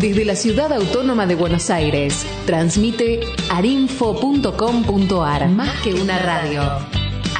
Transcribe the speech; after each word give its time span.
Desde 0.00 0.24
la 0.24 0.36
ciudad 0.36 0.72
autónoma 0.72 1.26
de 1.26 1.34
Buenos 1.34 1.70
Aires, 1.70 2.24
transmite 2.46 3.18
arinfo.com.ar. 3.50 5.48
Más 5.48 5.82
que 5.82 5.92
una 5.92 6.20
radio. 6.20 6.62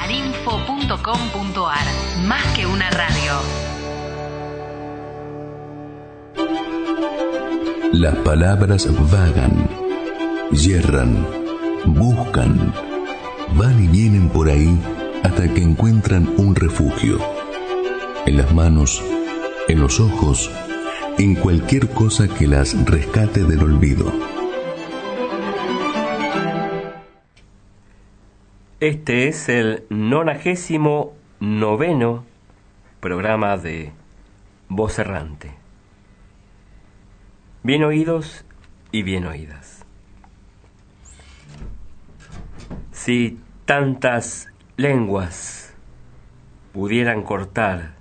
arinfo.com.ar. 0.00 2.26
Más 2.26 2.44
que 2.56 2.66
una 2.66 2.90
radio. 2.90 3.32
Las 7.92 8.16
palabras 8.16 8.88
vagan, 9.08 9.68
yerran, 10.50 11.28
buscan, 11.86 12.74
van 13.54 13.84
y 13.84 13.86
vienen 13.86 14.28
por 14.30 14.50
ahí 14.50 14.76
hasta 15.22 15.46
que 15.54 15.62
encuentran 15.62 16.28
un 16.36 16.56
refugio. 16.56 17.20
En 18.26 18.36
las 18.36 18.52
manos, 18.52 19.00
en 19.68 19.80
los 19.80 20.00
ojos, 20.00 20.50
en 21.18 21.34
cualquier 21.34 21.88
cosa 21.88 22.28
que 22.28 22.46
las 22.46 22.84
rescate 22.86 23.42
del 23.42 23.60
olvido. 23.62 24.12
Este 28.78 29.26
es 29.26 29.48
el 29.48 29.84
nonagésimo 29.90 31.14
noveno 31.40 32.24
programa 33.00 33.56
de 33.56 33.90
Voz 34.68 35.00
Errante. 35.00 35.54
Bien 37.64 37.82
oídos 37.82 38.44
y 38.92 39.02
bien 39.02 39.26
oídas. 39.26 39.84
Si 42.92 43.40
tantas 43.64 44.46
lenguas 44.76 45.74
pudieran 46.72 47.22
cortar 47.22 47.97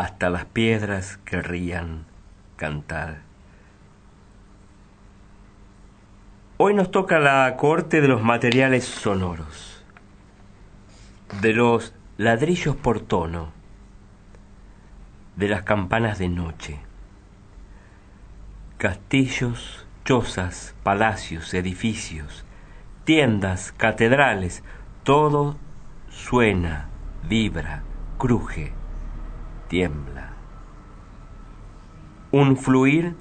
hasta 0.00 0.30
las 0.30 0.46
piedras 0.46 1.18
querrían 1.26 2.06
cantar. 2.56 3.18
Hoy 6.56 6.72
nos 6.72 6.90
toca 6.90 7.18
la 7.18 7.54
corte 7.58 8.00
de 8.00 8.08
los 8.08 8.22
materiales 8.22 8.84
sonoros, 8.84 9.84
de 11.42 11.52
los 11.52 11.92
ladrillos 12.16 12.76
por 12.76 13.00
tono, 13.00 13.52
de 15.36 15.48
las 15.48 15.64
campanas 15.64 16.18
de 16.18 16.30
noche, 16.30 16.80
castillos, 18.78 19.86
chozas, 20.06 20.74
palacios, 20.82 21.52
edificios, 21.52 22.46
tiendas, 23.04 23.72
catedrales, 23.72 24.64
todo 25.04 25.58
suena, 26.08 26.88
vibra, 27.28 27.82
cruje 28.16 28.79
tiembla. 29.70 30.32
Un 32.32 32.56
fluir, 32.56 33.14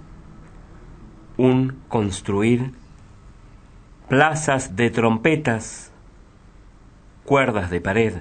un 1.38 1.80
construir, 1.88 2.74
plazas 4.08 4.76
de 4.76 4.90
trompetas, 4.90 5.92
cuerdas 7.24 7.70
de 7.70 7.82
pared, 7.82 8.14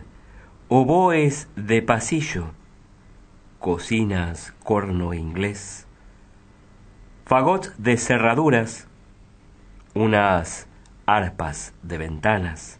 oboes 0.69 1.49
de 1.57 1.81
pasillo, 1.81 2.51
cocinas 3.61 4.53
corno 4.63 5.15
inglés, 5.15 5.87
fagot 7.25 7.75
de 7.79 7.97
cerraduras, 7.97 8.89
unas 9.95 10.69
arpas 11.07 11.73
de 11.83 11.97
ventanas, 11.97 12.79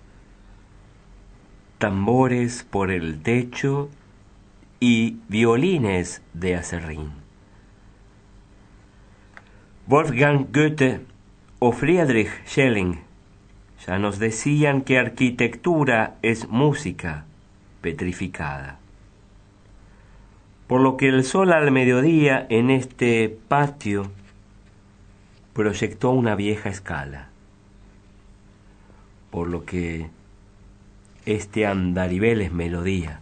tambores 1.79 2.65
por 2.65 2.91
el 2.91 3.23
techo 3.23 3.89
y 4.81 5.17
violines 5.29 6.23
de 6.35 6.57
acerrín. 6.57 7.11
Wolfgang 9.87 10.49
Goethe 10.53 11.01
o 11.59 11.73
Friedrich 11.73 12.31
Schelling 12.47 13.01
ya 13.87 13.99
nos 13.99 14.19
decían 14.19 14.83
que 14.83 14.99
arquitectura 14.99 16.17
es 16.23 16.49
música 16.49 17.25
petrificada. 17.81 18.79
Por 20.67 20.81
lo 20.83 20.97
que 20.97 21.09
el 21.09 21.25
sol 21.25 21.53
al 21.53 21.71
mediodía 21.71 22.47
en 22.51 22.71
este 22.71 23.39
patio 23.49 24.11
proyectó 25.55 26.11
una 26.11 26.35
vieja 26.35 26.69
escala. 26.69 27.31
Por 29.31 29.49
lo 29.49 29.65
que 29.65 30.11
este 31.25 31.67
andarivel 31.67 32.43
es 32.43 32.53
melodía 32.53 33.21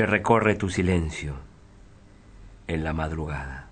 que 0.00 0.06
recorre 0.06 0.54
tu 0.54 0.70
silencio 0.70 1.34
en 2.68 2.84
la 2.84 2.94
madrugada. 2.94 3.68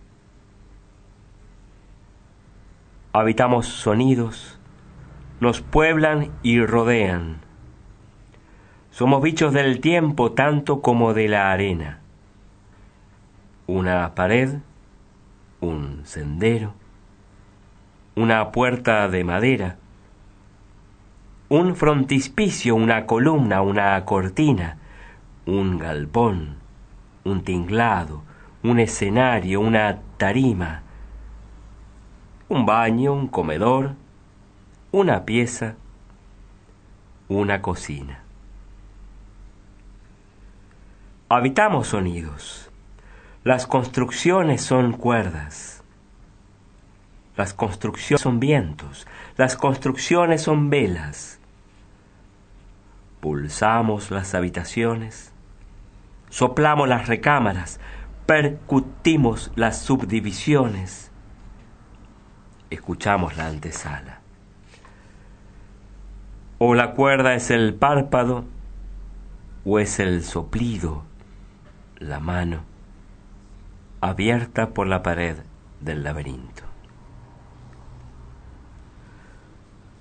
Habitamos 3.15 3.67
sonidos, 3.67 4.61
nos 5.41 5.63
pueblan 5.63 6.31
y 6.43 6.61
rodean. 6.61 7.39
Somos 8.91 9.23
bichos 9.23 9.55
del 9.55 9.81
tiempo 9.81 10.33
tanto 10.33 10.83
como 10.83 11.15
de 11.15 11.29
la 11.29 11.51
arena. 11.51 12.01
Una 13.67 14.15
pared, 14.15 14.59
un 15.63 16.03
sendero, 16.05 16.75
una 18.17 18.53
puerta 18.53 19.09
de 19.09 19.25
madera, 19.25 19.79
un 21.49 21.75
frontispicio, 21.75 22.75
una 22.75 23.07
columna, 23.07 23.63
una 23.63 24.05
cortina, 24.05 24.77
un 25.49 25.79
galpón, 25.79 26.57
un 27.25 27.43
tinglado, 27.43 28.23
un 28.63 28.79
escenario, 28.81 29.61
una 29.61 29.99
tarima, 30.19 30.83
un 32.51 32.67
baño, 32.67 33.15
un 33.15 33.29
comedor, 33.29 33.95
una 34.93 35.25
pieza, 35.25 35.77
una 37.31 37.63
cocina. 37.63 38.21
Habitamos 41.31 41.89
sonidos. 41.89 42.71
Las 43.43 43.67
construcciones 43.67 44.61
son 44.61 44.93
cuerdas. 44.93 45.83
Las 47.39 47.55
construcciones 47.55 48.21
son 48.21 48.39
vientos. 48.39 49.07
Las 49.39 49.57
construcciones 49.57 50.43
son 50.43 50.69
velas. 50.69 51.41
Pulsamos 53.21 54.11
las 54.11 54.35
habitaciones 54.35 55.33
soplamos 56.31 56.89
las 56.89 57.09
recámaras, 57.09 57.81
percutimos 58.27 59.53
las 59.55 59.81
subdivisiones, 59.81 61.11
escuchamos 62.71 63.37
la 63.37 63.47
antesala. 63.47 64.21
O 66.59 66.75
la 66.75 66.93
cuerda 66.93 67.35
es 67.35 67.51
el 67.51 67.75
párpado, 67.75 68.45
o 69.65 69.79
es 69.79 70.01
el 70.01 70.25
soplido, 70.25 71.05
la 71.99 72.21
mano, 72.21 72.63
abierta 74.01 74.71
por 74.71 74.87
la 74.87 75.03
pared 75.03 75.37
del 75.81 76.05
laberinto. 76.05 76.65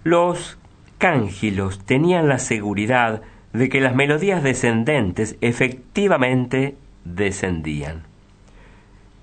Los 0.03 0.57
cángilos 0.97 1.79
tenían 1.85 2.27
la 2.27 2.39
seguridad 2.39 3.21
de 3.53 3.69
que 3.69 3.81
las 3.81 3.95
melodías 3.95 4.43
descendentes 4.43 5.37
efectivamente 5.41 6.75
descendían 7.05 8.03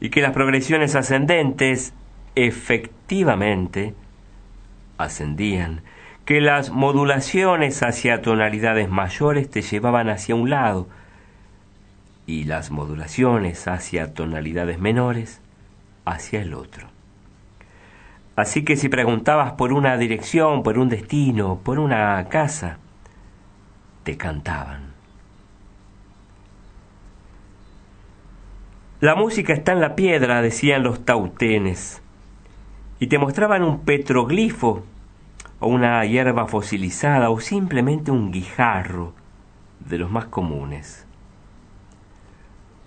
y 0.01 0.11
que 0.11 0.21
las 0.21 0.33
progresiones 0.33 0.95
ascendentes 0.95 1.95
efectivamente 2.35 3.95
ascendían, 4.99 5.83
que 6.25 6.41
las 6.41 6.71
modulaciones 6.71 7.83
hacia 7.83 8.23
tonalidades 8.23 8.89
mayores 8.89 9.51
te 9.51 9.62
llevaban 9.62 10.09
hacia 10.09 10.35
un 10.35 10.51
lado 10.51 10.89
y 12.27 12.45
las 12.45 12.71
modulaciones 12.71 13.69
hacia 13.69 14.15
tonalidades 14.15 14.79
menores 14.79 15.41
hacia 16.05 16.43
el 16.43 16.55
otro. 16.55 16.88
Así 18.37 18.65
que 18.65 18.77
si 18.77 18.88
preguntabas 18.88 19.53
por 19.53 19.73
una 19.73 19.97
dirección, 19.97 20.62
por 20.62 20.79
un 20.79 20.88
destino, 20.88 21.61
por 21.62 21.79
una 21.79 22.27
casa, 22.29 22.79
te 24.05 24.17
cantaban. 24.17 24.93
La 29.01 29.15
música 29.17 29.53
está 29.53 29.73
en 29.73 29.81
la 29.81 29.97
piedra, 29.97 30.41
decían 30.41 30.83
los 30.83 31.05
tautenes, 31.05 32.01
y 33.01 33.09
te 33.09 33.19
mostraban 33.19 33.62
un 33.62 33.81
petroglifo 33.81 34.85
o 35.61 35.67
una 35.67 36.05
hierba 36.05 36.47
fosilizada 36.47 37.31
o 37.31 37.41
simplemente 37.41 38.11
un 38.11 38.31
guijarro 38.31 39.12
de 39.81 39.99
los 39.99 40.11
más 40.11 40.27
comunes. 40.27 41.06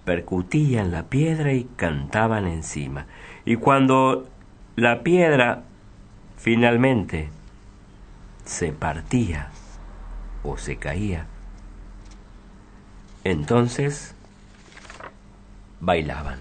Percutían 0.05 0.91
la 0.91 1.03
piedra 1.03 1.53
y 1.53 1.65
cantaban 1.75 2.47
encima. 2.47 3.05
Y 3.45 3.57
cuando 3.57 4.27
la 4.75 5.03
piedra 5.03 5.63
finalmente 6.37 7.29
se 8.45 8.71
partía, 8.71 9.49
se 10.55 10.77
caía. 10.77 11.25
Entonces 13.25 14.15
bailaban. 15.81 16.39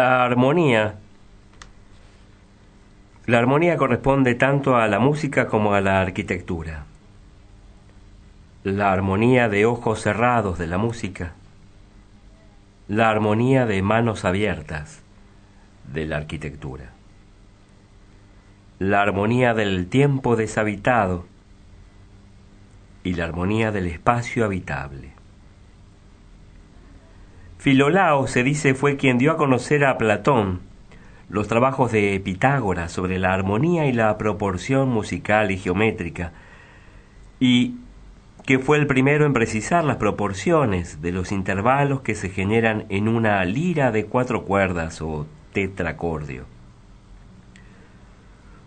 La 0.00 0.24
armonía. 0.24 0.94
La 3.26 3.38
armonía 3.38 3.76
corresponde 3.76 4.34
tanto 4.34 4.78
a 4.78 4.88
la 4.88 4.98
música 4.98 5.46
como 5.46 5.74
a 5.74 5.82
la 5.82 6.00
arquitectura. 6.00 6.86
La 8.64 8.92
armonía 8.92 9.50
de 9.50 9.66
ojos 9.66 10.00
cerrados 10.00 10.58
de 10.58 10.68
la 10.68 10.78
música. 10.78 11.34
La 12.88 13.10
armonía 13.10 13.66
de 13.66 13.82
manos 13.82 14.24
abiertas 14.24 15.02
de 15.92 16.06
la 16.06 16.16
arquitectura. 16.16 16.92
La 18.78 19.02
armonía 19.02 19.52
del 19.52 19.86
tiempo 19.86 20.34
deshabitado 20.34 21.26
y 23.04 23.12
la 23.12 23.24
armonía 23.24 23.70
del 23.70 23.86
espacio 23.86 24.46
habitable. 24.46 25.19
Filolao 27.60 28.26
se 28.26 28.42
dice 28.42 28.72
fue 28.72 28.96
quien 28.96 29.18
dio 29.18 29.32
a 29.32 29.36
conocer 29.36 29.84
a 29.84 29.98
Platón 29.98 30.60
los 31.28 31.46
trabajos 31.46 31.92
de 31.92 32.18
Pitágoras 32.18 32.90
sobre 32.90 33.18
la 33.18 33.34
armonía 33.34 33.84
y 33.84 33.92
la 33.92 34.16
proporción 34.16 34.88
musical 34.88 35.50
y 35.50 35.58
geométrica, 35.58 36.32
y 37.38 37.74
que 38.46 38.58
fue 38.58 38.78
el 38.78 38.86
primero 38.86 39.26
en 39.26 39.34
precisar 39.34 39.84
las 39.84 39.98
proporciones 39.98 41.02
de 41.02 41.12
los 41.12 41.32
intervalos 41.32 42.00
que 42.00 42.14
se 42.14 42.30
generan 42.30 42.86
en 42.88 43.08
una 43.08 43.44
lira 43.44 43.92
de 43.92 44.06
cuatro 44.06 44.44
cuerdas 44.44 45.02
o 45.02 45.26
tetracordio. 45.52 46.46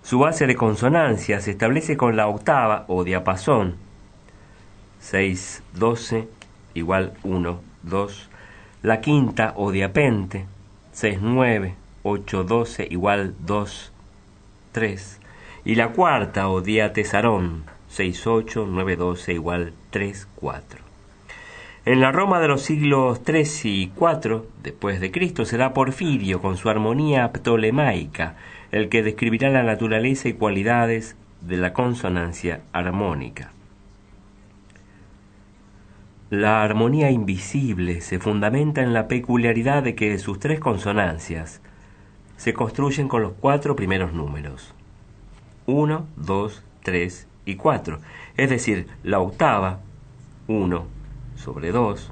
Su 0.03 0.19
base 0.19 0.45
de 0.45 0.55
consonancia 0.55 1.39
se 1.39 1.49
establece 1.49 1.97
con 1.97 2.15
la 2.15 2.27
octava 2.27 2.85
o 2.87 3.03
diapasón, 3.03 3.75
6, 4.99 5.63
12, 5.73 6.27
igual 6.75 7.13
1, 7.23 7.59
2, 7.81 8.29
la 8.83 8.99
quinta 8.99 9.53
o 9.55 9.71
diapente, 9.71 10.45
6, 10.91 11.19
9, 11.21 11.73
8, 12.03 12.43
12 12.43 12.87
igual 12.91 13.33
2, 13.39 13.93
3. 14.73 15.19
Y 15.63 15.75
la 15.75 15.93
cuarta 15.93 16.49
o 16.49 16.59
diatesarón, 16.59 17.63
6, 17.87 18.27
8, 18.27 18.67
9, 18.69 18.95
12 18.97 19.33
igual 19.33 19.73
3, 19.91 20.27
4. 20.35 20.81
En 21.85 22.01
la 22.01 22.11
Roma 22.11 22.41
de 22.41 22.49
los 22.49 22.63
siglos 22.63 23.23
3 23.23 23.65
y 23.65 23.91
4 23.95 24.47
después 24.63 24.99
de 24.99 25.11
Cristo 25.11 25.45
será 25.45 25.73
Porfirio 25.73 26.41
con 26.41 26.57
su 26.57 26.69
armonía 26.69 27.31
ptolemaica 27.31 28.35
el 28.73 28.89
que 28.89 29.01
describirá 29.01 29.49
la 29.49 29.63
naturaleza 29.63 30.27
y 30.27 30.33
cualidades 30.33 31.15
de 31.39 31.55
la 31.55 31.71
consonancia 31.71 32.61
armónica. 32.73 33.52
La 36.33 36.63
armonía 36.63 37.11
invisible 37.11 38.01
se 38.01 38.17
fundamenta 38.17 38.81
en 38.81 38.91
la 38.91 39.07
peculiaridad 39.07 39.83
de 39.83 39.93
que 39.93 40.17
sus 40.17 40.39
tres 40.39 40.59
consonancias 40.59 41.61
se 42.37 42.55
construyen 42.55 43.07
con 43.07 43.21
los 43.21 43.33
cuatro 43.33 43.75
primeros 43.75 44.13
números. 44.13 44.73
1, 45.67 46.07
2, 46.15 46.63
3 46.81 47.27
y 47.45 47.55
4. 47.55 47.99
Es 48.35 48.49
decir, 48.49 48.87
la 49.03 49.19
octava, 49.19 49.81
1 50.47 50.85
sobre 51.35 51.71
2, 51.71 52.11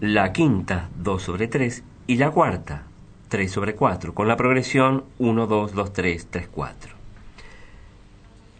la 0.00 0.32
quinta, 0.32 0.88
2 0.98 1.22
sobre 1.22 1.46
3 1.46 1.84
y 2.08 2.16
la 2.16 2.32
cuarta, 2.32 2.86
3 3.28 3.52
sobre 3.52 3.76
4, 3.76 4.14
con 4.14 4.26
la 4.26 4.36
progresión 4.36 5.04
1, 5.20 5.46
2, 5.46 5.74
2, 5.74 5.92
3, 5.92 6.26
3, 6.28 6.48
4. 6.48 6.99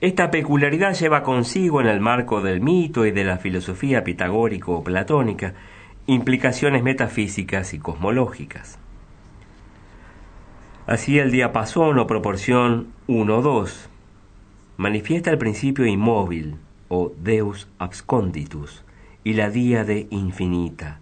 Esta 0.01 0.31
peculiaridad 0.31 0.95
lleva 0.95 1.23
consigo 1.23 1.83
en 1.83 1.87
el 1.87 2.01
marco 2.01 2.41
del 2.41 2.63
mito 2.63 3.05
y 3.05 3.11
de 3.11 3.23
la 3.23 3.37
filosofía 3.37 4.03
pitagórico-platónica 4.03 5.53
implicaciones 6.07 6.83
metafísicas 6.83 7.75
y 7.75 7.79
cosmológicas. 7.79 8.79
Así 10.87 11.19
el 11.19 11.31
diapasón 11.31 11.99
o 11.99 12.07
proporción 12.07 12.89
1-2 13.09 13.89
manifiesta 14.79 15.31
el 15.31 15.37
principio 15.37 15.85
inmóvil 15.85 16.57
o 16.89 17.13
Deus 17.23 17.69
absconditus 17.79 18.83
y 19.23 19.35
la 19.35 19.51
díade 19.51 20.07
infinita, 20.09 20.99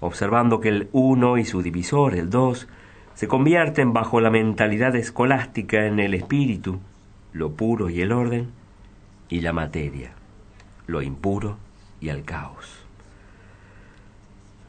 observando 0.00 0.60
que 0.60 0.68
el 0.68 0.88
1 0.92 1.38
y 1.38 1.46
su 1.46 1.62
divisor, 1.62 2.14
el 2.14 2.28
2, 2.28 2.68
se 3.14 3.28
convierten 3.28 3.94
bajo 3.94 4.20
la 4.20 4.30
mentalidad 4.30 4.94
escolástica 4.94 5.86
en 5.86 5.98
el 5.98 6.12
espíritu, 6.12 6.80
lo 7.32 7.52
puro 7.52 7.90
y 7.90 8.00
el 8.00 8.12
orden, 8.12 8.50
y 9.28 9.40
la 9.40 9.52
materia, 9.52 10.12
lo 10.86 11.02
impuro 11.02 11.56
y 12.00 12.08
el 12.08 12.24
caos. 12.24 12.84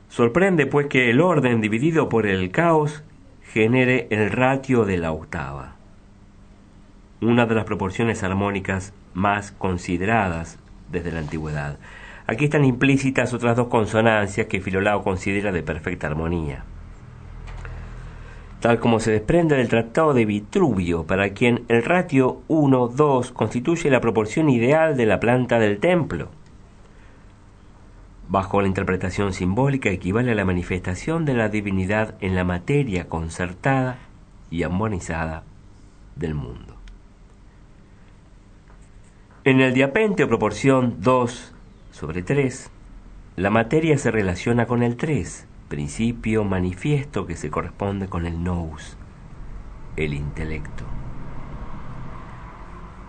Sorprende 0.09 0.65
pues 0.67 0.87
que 0.87 1.09
el 1.09 1.21
orden 1.21 1.61
dividido 1.61 2.09
por 2.09 2.27
el 2.27 2.51
caos 2.51 3.03
genere 3.43 4.07
el 4.11 4.29
ratio 4.29 4.85
de 4.85 4.97
la 4.97 5.11
octava, 5.11 5.75
una 7.21 7.45
de 7.45 7.55
las 7.55 7.65
proporciones 7.65 8.23
armónicas 8.23 8.93
más 9.13 9.51
consideradas 9.51 10.59
desde 10.91 11.11
la 11.11 11.19
antigüedad. 11.19 11.77
Aquí 12.27 12.45
están 12.45 12.65
implícitas 12.65 13.33
otras 13.33 13.55
dos 13.55 13.67
consonancias 13.67 14.47
que 14.47 14.61
Filolao 14.61 15.03
considera 15.03 15.51
de 15.51 15.63
perfecta 15.63 16.07
armonía 16.07 16.63
tal 18.61 18.79
como 18.79 18.99
se 18.99 19.11
desprende 19.11 19.57
del 19.57 19.67
Tratado 19.67 20.13
de 20.13 20.23
Vitruvio, 20.23 21.05
para 21.05 21.31
quien 21.33 21.65
el 21.67 21.83
ratio 21.83 22.41
1-2 22.47 23.33
constituye 23.33 23.89
la 23.89 24.01
proporción 24.01 24.49
ideal 24.49 24.95
de 24.95 25.07
la 25.07 25.19
planta 25.19 25.57
del 25.57 25.79
templo. 25.79 26.29
Bajo 28.29 28.61
la 28.61 28.67
interpretación 28.67 29.33
simbólica 29.33 29.89
equivale 29.89 30.31
a 30.31 30.35
la 30.35 30.45
manifestación 30.45 31.25
de 31.25 31.33
la 31.33 31.49
divinidad 31.49 32.15
en 32.21 32.35
la 32.35 32.43
materia 32.43 33.09
concertada 33.09 33.97
y 34.51 34.61
armonizada 34.61 35.43
del 36.15 36.35
mundo. 36.35 36.75
En 39.43 39.59
el 39.59 39.73
diapente 39.73 40.23
o 40.23 40.27
proporción 40.27 40.97
2 40.99 41.55
sobre 41.91 42.21
3, 42.21 42.69
la 43.37 43.49
materia 43.49 43.97
se 43.97 44.11
relaciona 44.11 44.67
con 44.67 44.83
el 44.83 44.97
3, 44.97 45.47
principio 45.71 46.43
manifiesto 46.43 47.25
que 47.25 47.37
se 47.37 47.49
corresponde 47.49 48.09
con 48.09 48.25
el 48.25 48.43
nous, 48.43 48.97
el 49.95 50.13
intelecto. 50.13 50.83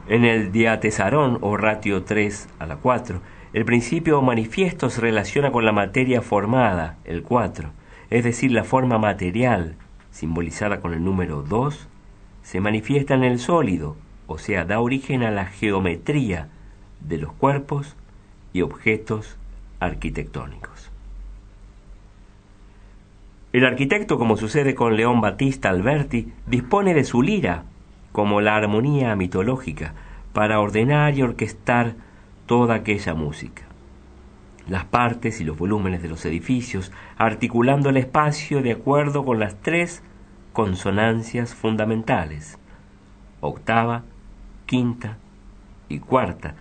En 0.07 0.25
el 0.25 0.53
diatesarón 0.53 1.39
o 1.41 1.57
ratio 1.57 2.05
3 2.05 2.49
a 2.61 2.67
la 2.67 2.77
4, 2.77 3.21
el 3.53 3.65
principio 3.65 4.23
manifiesto 4.23 4.91
se 4.91 5.01
relaciona 5.01 5.51
con 5.51 5.65
la 5.65 5.73
materia 5.73 6.23
formada, 6.23 6.99
el 7.05 7.25
4, 7.25 7.71
es 8.11 8.23
decir, 8.23 8.53
la 8.53 8.63
forma 8.63 8.97
material, 8.97 9.75
simbolizada 10.13 10.81
con 10.81 10.95
el 10.95 11.03
número 11.03 11.43
2, 11.43 11.89
se 12.45 12.61
manifiesta 12.61 13.15
en 13.15 13.25
el 13.25 13.41
sólido, 13.41 13.97
o 14.29 14.39
sea, 14.39 14.65
da 14.65 14.79
origen 14.79 15.25
a 15.25 15.33
la 15.33 15.47
geometría 15.47 16.47
de 17.01 17.19
los 17.19 17.33
cuerpos 17.33 17.97
y 18.53 18.63
objetos 18.63 19.37
arquitectónicos. 19.81 20.72
El 23.53 23.67
arquitecto, 23.67 24.19
como 24.19 24.39
sucede 24.39 24.75
con 24.75 24.97
León 24.97 25.21
Battista 25.21 25.69
Alberti, 25.69 26.33
dispone 26.47 26.95
de 26.95 27.05
su 27.05 27.21
lira, 27.21 27.65
como 28.11 28.41
la 28.41 28.57
armonía 28.57 29.15
mitológica, 29.15 29.93
para 30.33 30.59
ordenar 30.59 31.19
y 31.19 31.23
orquestar 31.23 31.95
toda 32.47 32.77
aquella 32.77 33.13
música. 33.13 33.65
Las 34.67 34.87
partes 34.87 35.43
y 35.43 35.45
los 35.45 35.59
volúmenes 35.59 36.01
de 36.01 36.09
los 36.09 36.25
edificios, 36.25 36.93
articulando 37.19 37.91
el 37.91 37.99
espacio 37.99 38.63
de 38.63 38.73
acuerdo 38.73 39.23
con 39.23 39.39
las 39.39 39.61
tres 39.61 40.03
consonancias 40.55 41.55
fundamentales, 41.55 42.59
octava, 43.43 44.05
quinta 44.65 45.19
y 45.91 45.99
cuarta, 45.99 46.55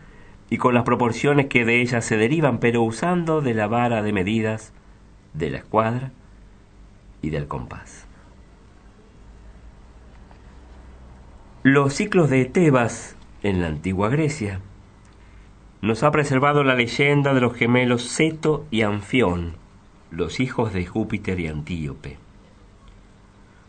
y 0.50 0.58
con 0.58 0.74
las 0.74 0.84
proporciones 0.84 1.46
que 1.46 1.64
de 1.64 1.80
ellas 1.80 2.04
se 2.04 2.18
derivan, 2.18 2.60
pero 2.60 2.82
usando 2.82 3.40
de 3.40 3.54
la 3.54 3.68
vara 3.68 4.02
de 4.02 4.12
medidas 4.12 4.74
de 5.34 5.52
la 5.52 5.60
escuadra 5.60 6.12
y 7.22 7.30
del 7.30 7.48
compás. 7.48 8.08
Los 11.64 11.94
ciclos 11.94 12.30
de 12.30 12.46
Tebas 12.46 13.16
en 13.44 13.62
la 13.62 13.68
antigua 13.68 14.10
Grecia 14.10 14.62
nos 15.82 16.04
ha 16.04 16.12
preservado 16.12 16.64
la 16.64 16.76
leyenda 16.76 17.34
de 17.34 17.42
los 17.42 17.54
gemelos 17.56 18.16
Ceto 18.16 18.66
y 18.72 18.82
Anfión, 18.82 19.54
los 20.12 20.40
hijos 20.40 20.74
de 20.74 20.86
Júpiter 20.86 21.40
y 21.40 21.48
Antíope. 21.48 22.18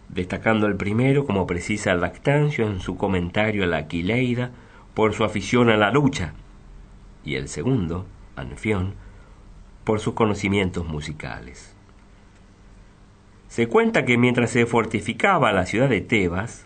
Destacando 0.09 0.66
el 0.66 0.76
primero, 0.76 1.25
como 1.25 1.47
precisa 1.47 1.94
Lactancio 1.94 2.66
en 2.66 2.80
su 2.80 2.97
comentario 2.97 3.64
a 3.64 3.66
la 3.66 3.78
Aquileida, 3.78 4.50
por 4.92 5.14
su 5.14 5.25
afición 5.25 5.71
a 5.71 5.76
la 5.76 5.90
lucha, 5.90 6.35
y 7.25 7.37
el 7.37 7.49
segundo, 7.49 8.06
Anfión, 8.37 8.94
por 9.85 10.00
sus 10.00 10.14
conocimientos 10.14 10.87
musicales. 10.87 11.72
Se 13.52 13.68
cuenta 13.68 14.06
que 14.06 14.16
mientras 14.16 14.49
se 14.49 14.64
fortificaba 14.64 15.52
la 15.52 15.66
ciudad 15.66 15.90
de 15.90 16.00
Tebas, 16.00 16.64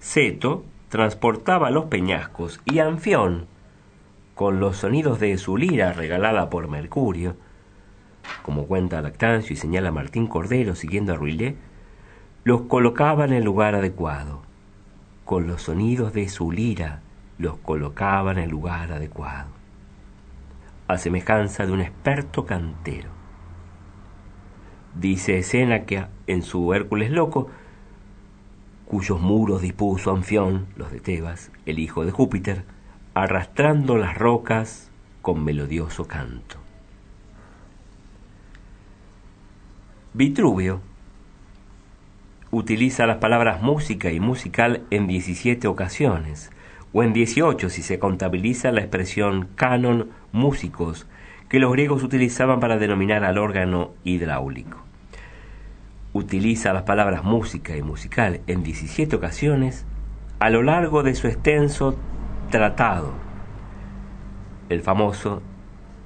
Ceto 0.00 0.64
transportaba 0.88 1.70
los 1.70 1.84
peñascos 1.84 2.60
y 2.64 2.80
Anfión, 2.80 3.46
con 4.34 4.58
los 4.58 4.78
sonidos 4.78 5.20
de 5.20 5.38
su 5.38 5.56
lira 5.56 5.92
regalada 5.92 6.50
por 6.50 6.66
Mercurio, 6.66 7.36
como 8.42 8.66
cuenta 8.66 9.00
Lactancio 9.00 9.54
y 9.54 9.56
señala 9.56 9.92
Martín 9.92 10.26
Cordero 10.26 10.74
siguiendo 10.74 11.12
a 11.12 11.16
Ruillet, 11.16 11.54
los 12.42 12.62
colocaba 12.62 13.24
en 13.24 13.34
el 13.34 13.44
lugar 13.44 13.76
adecuado. 13.76 14.42
Con 15.24 15.46
los 15.46 15.62
sonidos 15.62 16.12
de 16.12 16.28
su 16.28 16.50
lira 16.50 17.00
los 17.38 17.58
colocaba 17.58 18.32
en 18.32 18.38
el 18.38 18.50
lugar 18.50 18.90
adecuado. 18.90 19.50
A 20.88 20.98
semejanza 20.98 21.64
de 21.64 21.70
un 21.70 21.80
experto 21.80 22.44
cantero. 22.44 23.15
Dice 24.98 25.42
que 25.86 26.06
en 26.26 26.42
su 26.42 26.72
Hércules 26.72 27.10
loco, 27.10 27.50
cuyos 28.86 29.20
muros 29.20 29.60
dispuso 29.60 30.10
Anfión, 30.10 30.66
los 30.76 30.90
de 30.90 31.00
Tebas, 31.00 31.50
el 31.66 31.78
hijo 31.78 32.06
de 32.06 32.12
Júpiter, 32.12 32.64
arrastrando 33.12 33.98
las 33.98 34.16
rocas 34.16 34.90
con 35.20 35.44
melodioso 35.44 36.06
canto. 36.06 36.56
Vitruvio 40.14 40.80
utiliza 42.50 43.06
las 43.06 43.18
palabras 43.18 43.60
música 43.60 44.10
y 44.12 44.20
musical 44.20 44.84
en 44.90 45.06
17 45.06 45.68
ocasiones, 45.68 46.50
o 46.94 47.02
en 47.02 47.12
18 47.12 47.68
si 47.68 47.82
se 47.82 47.98
contabiliza 47.98 48.72
la 48.72 48.80
expresión 48.80 49.48
canon 49.56 50.08
músicos 50.32 51.06
que 51.50 51.58
los 51.58 51.70
griegos 51.72 52.02
utilizaban 52.02 52.60
para 52.60 52.78
denominar 52.78 53.24
al 53.24 53.36
órgano 53.36 53.90
hidráulico. 54.04 54.85
Utiliza 56.16 56.72
las 56.72 56.84
palabras 56.84 57.24
música 57.24 57.76
y 57.76 57.82
musical 57.82 58.40
en 58.46 58.62
17 58.62 59.16
ocasiones 59.16 59.84
a 60.38 60.48
lo 60.48 60.62
largo 60.62 61.02
de 61.02 61.14
su 61.14 61.26
extenso 61.26 61.94
tratado, 62.50 63.12
el 64.70 64.80
famoso 64.80 65.42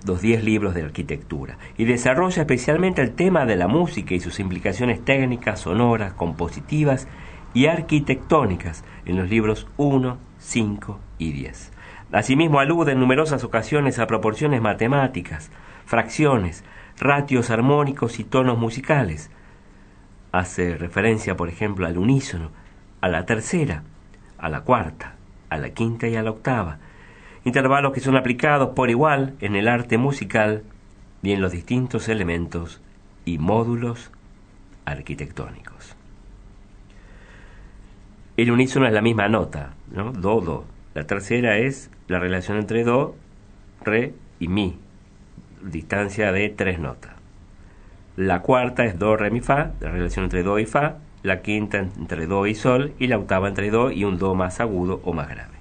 los 0.04 0.20
diez 0.20 0.42
libros 0.42 0.74
de 0.74 0.82
arquitectura, 0.82 1.58
y 1.78 1.84
desarrolla 1.84 2.42
especialmente 2.42 3.02
el 3.02 3.12
tema 3.12 3.46
de 3.46 3.54
la 3.54 3.68
música 3.68 4.12
y 4.12 4.18
sus 4.18 4.40
implicaciones 4.40 5.00
técnicas, 5.04 5.60
sonoras, 5.60 6.12
compositivas 6.14 7.06
y 7.54 7.66
arquitectónicas 7.66 8.82
en 9.04 9.16
los 9.16 9.30
libros 9.30 9.68
1, 9.76 10.18
5 10.38 10.98
y 11.18 11.30
10. 11.34 11.70
Asimismo 12.10 12.58
alude 12.58 12.92
en 12.92 12.98
numerosas 12.98 13.44
ocasiones 13.44 14.00
a 14.00 14.08
proporciones 14.08 14.60
matemáticas, 14.60 15.52
fracciones, 15.86 16.64
ratios 16.98 17.50
armónicos 17.50 18.18
y 18.18 18.24
tonos 18.24 18.58
musicales. 18.58 19.30
Hace 20.32 20.76
referencia, 20.76 21.36
por 21.36 21.48
ejemplo, 21.48 21.86
al 21.86 21.98
unísono, 21.98 22.50
a 23.00 23.08
la 23.08 23.26
tercera, 23.26 23.82
a 24.38 24.48
la 24.48 24.60
cuarta, 24.60 25.16
a 25.48 25.58
la 25.58 25.70
quinta 25.70 26.08
y 26.08 26.16
a 26.16 26.22
la 26.22 26.30
octava, 26.30 26.78
intervalos 27.44 27.92
que 27.92 28.00
son 28.00 28.16
aplicados 28.16 28.70
por 28.70 28.90
igual 28.90 29.34
en 29.40 29.56
el 29.56 29.68
arte 29.68 29.98
musical 29.98 30.62
y 31.22 31.32
en 31.32 31.40
los 31.40 31.52
distintos 31.52 32.08
elementos 32.08 32.80
y 33.24 33.38
módulos 33.38 34.10
arquitectónicos. 34.84 35.96
El 38.36 38.50
unísono 38.50 38.86
es 38.86 38.92
la 38.92 39.02
misma 39.02 39.28
nota, 39.28 39.74
¿no? 39.90 40.12
Do, 40.12 40.40
do. 40.40 40.64
La 40.94 41.06
tercera 41.06 41.58
es 41.58 41.90
la 42.08 42.18
relación 42.18 42.58
entre 42.58 42.84
do, 42.84 43.14
re 43.82 44.14
y 44.38 44.48
mi, 44.48 44.78
distancia 45.62 46.32
de 46.32 46.48
tres 46.48 46.78
notas. 46.78 47.19
La 48.16 48.42
cuarta 48.42 48.84
es 48.84 48.98
do, 48.98 49.16
re, 49.16 49.30
mi, 49.30 49.40
fa, 49.40 49.72
la 49.80 49.90
relación 49.90 50.24
entre 50.24 50.42
do 50.42 50.58
y 50.58 50.66
fa. 50.66 50.98
La 51.22 51.42
quinta 51.42 51.78
entre 51.78 52.26
do 52.26 52.46
y 52.46 52.54
sol 52.54 52.94
y 52.98 53.06
la 53.06 53.18
octava 53.18 53.48
entre 53.48 53.70
do 53.70 53.90
y 53.90 54.04
un 54.04 54.18
do 54.18 54.34
más 54.34 54.58
agudo 54.58 55.02
o 55.04 55.12
más 55.12 55.28
grave. 55.28 55.52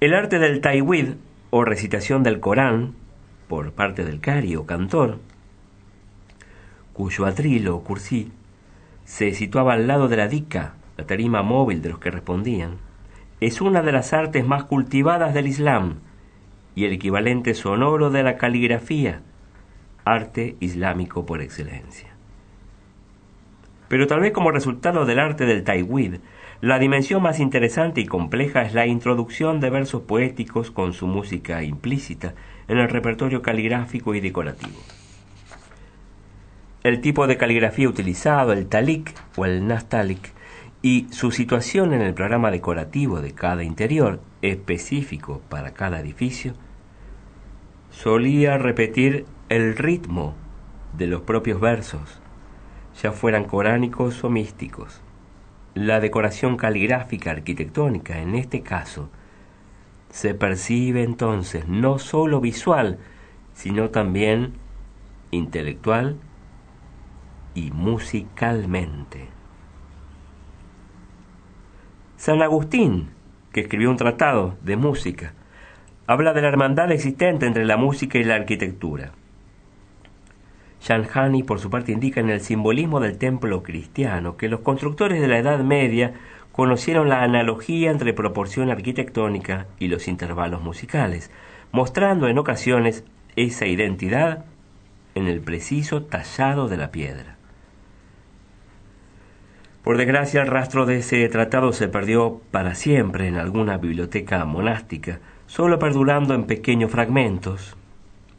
El 0.00 0.14
arte 0.14 0.38
del 0.38 0.60
taiwid 0.60 1.14
o 1.50 1.64
recitación 1.64 2.22
del 2.22 2.38
Corán 2.38 2.94
por 3.48 3.72
parte 3.72 4.04
del 4.04 4.20
cari 4.20 4.54
o 4.54 4.66
cantor, 4.66 5.18
cuyo 6.92 7.26
atril 7.26 7.68
o 7.68 7.80
cursí 7.82 8.30
se 9.04 9.32
situaba 9.32 9.72
al 9.72 9.86
lado 9.88 10.06
de 10.08 10.16
la 10.16 10.28
dica, 10.28 10.74
la 10.96 11.06
tarima 11.06 11.42
móvil 11.42 11.82
de 11.82 11.88
los 11.88 11.98
que 11.98 12.10
respondían, 12.10 12.76
es 13.40 13.60
una 13.60 13.82
de 13.82 13.92
las 13.92 14.12
artes 14.12 14.46
más 14.46 14.64
cultivadas 14.64 15.32
del 15.32 15.46
Islam 15.46 15.96
y 16.74 16.84
el 16.84 16.92
equivalente 16.92 17.54
sonoro 17.54 18.10
de 18.10 18.22
la 18.22 18.36
caligrafía, 18.36 19.22
arte 20.12 20.56
islámico 20.60 21.26
por 21.26 21.40
excelencia. 21.40 22.08
Pero 23.88 24.06
tal 24.06 24.20
vez 24.20 24.32
como 24.32 24.50
resultado 24.50 25.06
del 25.06 25.18
arte 25.18 25.46
del 25.46 25.64
taiwid, 25.64 26.16
la 26.60 26.78
dimensión 26.78 27.22
más 27.22 27.40
interesante 27.40 28.00
y 28.00 28.06
compleja 28.06 28.62
es 28.62 28.74
la 28.74 28.86
introducción 28.86 29.60
de 29.60 29.70
versos 29.70 30.02
poéticos 30.02 30.70
con 30.70 30.92
su 30.92 31.06
música 31.06 31.62
implícita 31.62 32.34
en 32.66 32.78
el 32.78 32.88
repertorio 32.88 33.42
caligráfico 33.42 34.14
y 34.14 34.20
decorativo. 34.20 34.78
El 36.82 37.00
tipo 37.00 37.26
de 37.26 37.36
caligrafía 37.36 37.88
utilizado, 37.88 38.52
el 38.52 38.66
talik 38.66 39.14
o 39.36 39.46
el 39.46 39.66
nastalik, 39.66 40.32
y 40.82 41.06
su 41.10 41.32
situación 41.32 41.92
en 41.92 42.02
el 42.02 42.14
programa 42.14 42.50
decorativo 42.50 43.20
de 43.20 43.32
cada 43.32 43.64
interior, 43.64 44.20
específico 44.42 45.42
para 45.48 45.74
cada 45.74 45.98
edificio, 46.00 46.54
solía 47.90 48.58
repetir 48.58 49.26
el 49.48 49.76
ritmo 49.76 50.34
de 50.96 51.06
los 51.06 51.22
propios 51.22 51.60
versos, 51.60 52.20
ya 53.02 53.12
fueran 53.12 53.44
coránicos 53.44 54.22
o 54.24 54.28
místicos. 54.30 55.00
La 55.74 56.00
decoración 56.00 56.56
caligráfica 56.56 57.30
arquitectónica, 57.30 58.18
en 58.18 58.34
este 58.34 58.62
caso, 58.62 59.08
se 60.10 60.34
percibe 60.34 61.02
entonces 61.02 61.66
no 61.66 61.98
sólo 61.98 62.40
visual, 62.40 62.98
sino 63.54 63.90
también 63.90 64.52
intelectual 65.30 66.16
y 67.54 67.70
musicalmente. 67.70 69.28
San 72.16 72.42
Agustín, 72.42 73.10
que 73.52 73.60
escribió 73.60 73.90
un 73.90 73.96
tratado 73.96 74.56
de 74.62 74.76
música, 74.76 75.32
habla 76.06 76.32
de 76.32 76.42
la 76.42 76.48
hermandad 76.48 76.90
existente 76.90 77.46
entre 77.46 77.64
la 77.64 77.76
música 77.76 78.18
y 78.18 78.24
la 78.24 78.34
arquitectura. 78.34 79.12
Shanhani, 80.80 81.42
por 81.42 81.58
su 81.60 81.70
parte, 81.70 81.92
indica 81.92 82.20
en 82.20 82.30
el 82.30 82.40
simbolismo 82.40 83.00
del 83.00 83.18
templo 83.18 83.62
cristiano 83.62 84.36
que 84.36 84.48
los 84.48 84.60
constructores 84.60 85.20
de 85.20 85.28
la 85.28 85.38
Edad 85.38 85.60
Media 85.60 86.14
conocieron 86.52 87.08
la 87.08 87.22
analogía 87.22 87.90
entre 87.90 88.12
proporción 88.12 88.70
arquitectónica 88.70 89.66
y 89.78 89.88
los 89.88 90.08
intervalos 90.08 90.62
musicales, 90.62 91.30
mostrando 91.72 92.28
en 92.28 92.38
ocasiones 92.38 93.04
esa 93.36 93.66
identidad 93.66 94.44
en 95.14 95.28
el 95.28 95.40
preciso 95.40 96.02
tallado 96.02 96.68
de 96.68 96.76
la 96.76 96.90
piedra. 96.90 97.36
Por 99.88 99.96
desgracia, 99.96 100.42
el 100.42 100.48
rastro 100.48 100.84
de 100.84 100.98
ese 100.98 101.26
tratado 101.30 101.72
se 101.72 101.88
perdió 101.88 102.42
para 102.50 102.74
siempre 102.74 103.26
en 103.26 103.36
alguna 103.36 103.78
biblioteca 103.78 104.44
monástica, 104.44 105.20
solo 105.46 105.78
perdurando 105.78 106.34
en 106.34 106.44
pequeños 106.44 106.90
fragmentos, 106.90 107.77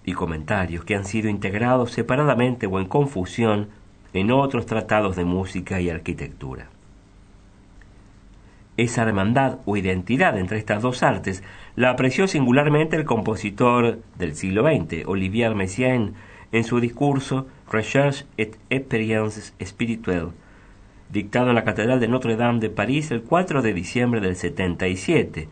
y 0.05 0.13
comentarios 0.13 0.85
que 0.85 0.95
han 0.95 1.05
sido 1.05 1.29
integrados 1.29 1.91
separadamente 1.91 2.67
o 2.67 2.79
en 2.79 2.87
confusión 2.87 3.69
en 4.13 4.31
otros 4.31 4.65
tratados 4.65 5.15
de 5.15 5.25
música 5.25 5.79
y 5.81 5.89
arquitectura. 5.89 6.67
Esa 8.77 9.03
hermandad 9.03 9.57
o 9.65 9.75
identidad 9.75 10.37
entre 10.37 10.57
estas 10.57 10.81
dos 10.81 11.03
artes 11.03 11.43
la 11.75 11.89
apreció 11.89 12.27
singularmente 12.27 12.95
el 12.95 13.03
compositor 13.03 13.99
del 14.17 14.35
siglo 14.35 14.63
XX, 14.63 15.05
Olivier 15.05 15.53
Messiaen, 15.53 16.13
en 16.51 16.63
su 16.63 16.79
discurso 16.79 17.47
Recherche 17.69 18.25
et 18.37 18.57
Expérience 18.69 19.53
Spirituelle, 19.63 20.31
dictado 21.09 21.49
en 21.49 21.55
la 21.55 21.63
Catedral 21.63 21.99
de 21.99 22.07
Notre 22.07 22.35
Dame 22.35 22.59
de 22.59 22.69
París 22.69 23.11
el 23.11 23.21
4 23.21 23.61
de 23.61 23.73
diciembre 23.73 24.21
del 24.21 24.35
77, 24.35 25.49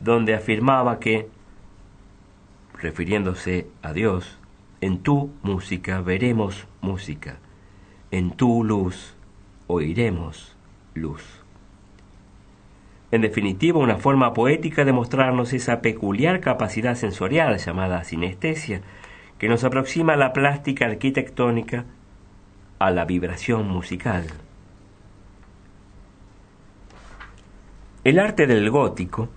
donde 0.00 0.34
afirmaba 0.34 1.00
que 1.00 1.28
refiriéndose 2.80 3.66
a 3.82 3.92
Dios, 3.92 4.38
en 4.80 4.98
tu 4.98 5.30
música 5.42 6.00
veremos 6.00 6.66
música, 6.80 7.38
en 8.10 8.30
tu 8.30 8.64
luz 8.64 9.16
oiremos 9.66 10.56
luz. 10.94 11.22
En 13.10 13.22
definitiva, 13.22 13.78
una 13.78 13.96
forma 13.96 14.34
poética 14.34 14.84
de 14.84 14.92
mostrarnos 14.92 15.52
esa 15.52 15.80
peculiar 15.80 16.40
capacidad 16.40 16.94
sensorial 16.94 17.56
llamada 17.58 18.04
sinestesia, 18.04 18.82
que 19.38 19.48
nos 19.48 19.64
aproxima 19.64 20.14
a 20.14 20.16
la 20.16 20.32
plástica 20.32 20.86
arquitectónica, 20.86 21.84
a 22.78 22.90
la 22.90 23.04
vibración 23.04 23.68
musical. 23.68 24.26
El 28.04 28.18
arte 28.18 28.46
del 28.46 28.70
gótico 28.70 29.28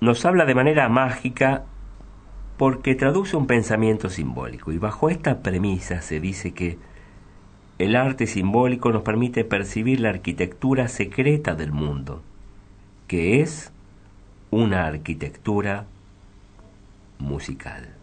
nos 0.00 0.24
habla 0.24 0.44
de 0.44 0.54
manera 0.54 0.88
mágica 0.88 1.64
porque 2.62 2.94
traduce 2.94 3.36
un 3.36 3.48
pensamiento 3.48 4.08
simbólico 4.08 4.70
y 4.70 4.78
bajo 4.78 5.10
esta 5.10 5.42
premisa 5.42 6.00
se 6.00 6.20
dice 6.20 6.52
que 6.54 6.78
el 7.78 7.96
arte 7.96 8.28
simbólico 8.28 8.92
nos 8.92 9.02
permite 9.02 9.44
percibir 9.44 9.98
la 9.98 10.10
arquitectura 10.10 10.86
secreta 10.86 11.56
del 11.56 11.72
mundo, 11.72 12.22
que 13.08 13.40
es 13.40 13.72
una 14.52 14.86
arquitectura 14.86 15.86
musical. 17.18 17.96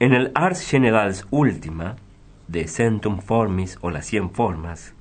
En 0.00 0.14
el 0.14 0.32
Ars 0.34 0.68
Generals 0.68 1.28
Ultima 1.30 1.94
de 2.48 2.66
Centum 2.66 3.20
Formis 3.20 3.78
o 3.82 3.92
las 3.92 4.06
Cien 4.06 4.30
Formas 4.30 4.94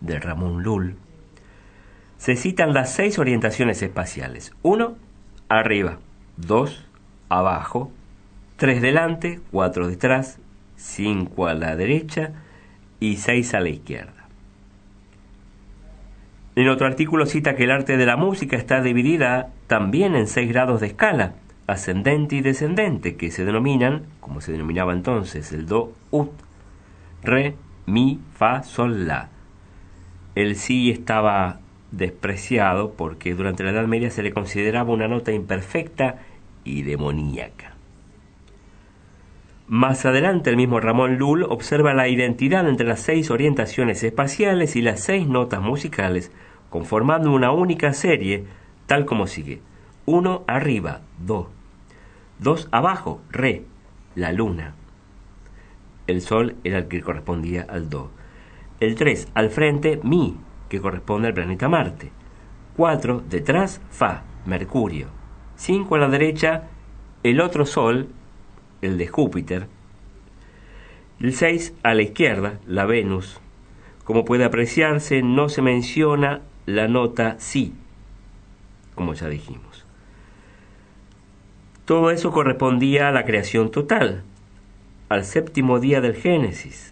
de 0.00 0.18
Ramón 0.18 0.64
Lull, 0.64 0.96
se 2.18 2.34
citan 2.34 2.74
las 2.74 2.92
seis 2.92 3.20
orientaciones 3.20 3.80
espaciales. 3.82 4.52
Uno, 4.62 4.96
arriba, 5.58 5.98
dos, 6.36 6.86
abajo, 7.28 7.90
tres 8.56 8.80
delante, 8.80 9.40
cuatro 9.50 9.88
detrás, 9.88 10.38
cinco 10.76 11.46
a 11.46 11.54
la 11.54 11.76
derecha 11.76 12.32
y 13.00 13.16
seis 13.16 13.54
a 13.54 13.60
la 13.60 13.68
izquierda. 13.68 14.12
En 16.54 16.68
otro 16.68 16.86
artículo 16.86 17.26
cita 17.26 17.56
que 17.56 17.64
el 17.64 17.70
arte 17.70 17.96
de 17.96 18.06
la 18.06 18.16
música 18.16 18.56
está 18.56 18.82
dividida 18.82 19.50
también 19.66 20.14
en 20.14 20.26
seis 20.26 20.50
grados 20.50 20.80
de 20.80 20.88
escala, 20.88 21.34
ascendente 21.66 22.36
y 22.36 22.40
descendente, 22.42 23.16
que 23.16 23.30
se 23.30 23.44
denominan, 23.44 24.02
como 24.20 24.40
se 24.40 24.52
denominaba 24.52 24.92
entonces, 24.92 25.52
el 25.52 25.66
do, 25.66 25.94
ut, 26.10 26.30
re, 27.22 27.56
mi, 27.86 28.20
fa, 28.34 28.62
sol, 28.62 29.06
la. 29.06 29.30
El 30.34 30.56
si 30.56 30.90
estaba 30.90 31.61
despreciado 31.92 32.94
porque 32.94 33.34
durante 33.34 33.62
la 33.62 33.70
Edad 33.70 33.86
Media 33.86 34.10
se 34.10 34.22
le 34.22 34.32
consideraba 34.32 34.92
una 34.92 35.08
nota 35.08 35.30
imperfecta 35.30 36.22
y 36.64 36.82
demoníaca. 36.82 37.74
Más 39.68 40.04
adelante 40.04 40.50
el 40.50 40.56
mismo 40.56 40.80
Ramón 40.80 41.16
Lull 41.18 41.44
observa 41.44 41.94
la 41.94 42.08
identidad 42.08 42.68
entre 42.68 42.86
las 42.86 43.00
seis 43.00 43.30
orientaciones 43.30 44.02
espaciales 44.02 44.74
y 44.76 44.82
las 44.82 45.00
seis 45.00 45.26
notas 45.26 45.62
musicales, 45.62 46.32
conformando 46.68 47.30
una 47.30 47.52
única 47.52 47.92
serie, 47.92 48.44
tal 48.86 49.04
como 49.04 49.26
sigue. 49.26 49.60
Uno 50.04 50.44
arriba, 50.46 51.02
do. 51.24 51.48
Dos 52.38 52.68
abajo, 52.72 53.20
re, 53.30 53.64
la 54.14 54.32
luna. 54.32 54.74
El 56.06 56.20
sol 56.20 56.56
era 56.64 56.78
el 56.78 56.88
que 56.88 57.00
correspondía 57.00 57.64
al 57.68 57.88
do. 57.88 58.10
El 58.80 58.96
tres 58.96 59.28
al 59.34 59.50
frente, 59.50 60.00
mi, 60.02 60.36
que 60.72 60.80
corresponde 60.80 61.28
al 61.28 61.34
planeta 61.34 61.68
Marte. 61.68 62.10
4 62.78 63.22
detrás, 63.28 63.82
Fa, 63.90 64.22
Mercurio. 64.46 65.08
5 65.56 65.96
a 65.96 65.98
la 65.98 66.08
derecha, 66.08 66.70
el 67.22 67.42
otro 67.42 67.66
Sol, 67.66 68.08
el 68.80 68.96
de 68.96 69.06
Júpiter. 69.06 69.66
El 71.20 71.34
6 71.34 71.74
a 71.82 71.92
la 71.92 72.00
izquierda, 72.00 72.58
la 72.66 72.86
Venus. 72.86 73.38
Como 74.04 74.24
puede 74.24 74.46
apreciarse, 74.46 75.20
no 75.20 75.50
se 75.50 75.60
menciona 75.60 76.40
la 76.64 76.88
nota 76.88 77.36
Si, 77.38 77.74
como 78.94 79.12
ya 79.12 79.28
dijimos. 79.28 79.84
Todo 81.84 82.10
eso 82.10 82.32
correspondía 82.32 83.08
a 83.08 83.12
la 83.12 83.26
creación 83.26 83.70
total, 83.70 84.22
al 85.10 85.26
séptimo 85.26 85.80
día 85.80 86.00
del 86.00 86.14
Génesis, 86.14 86.91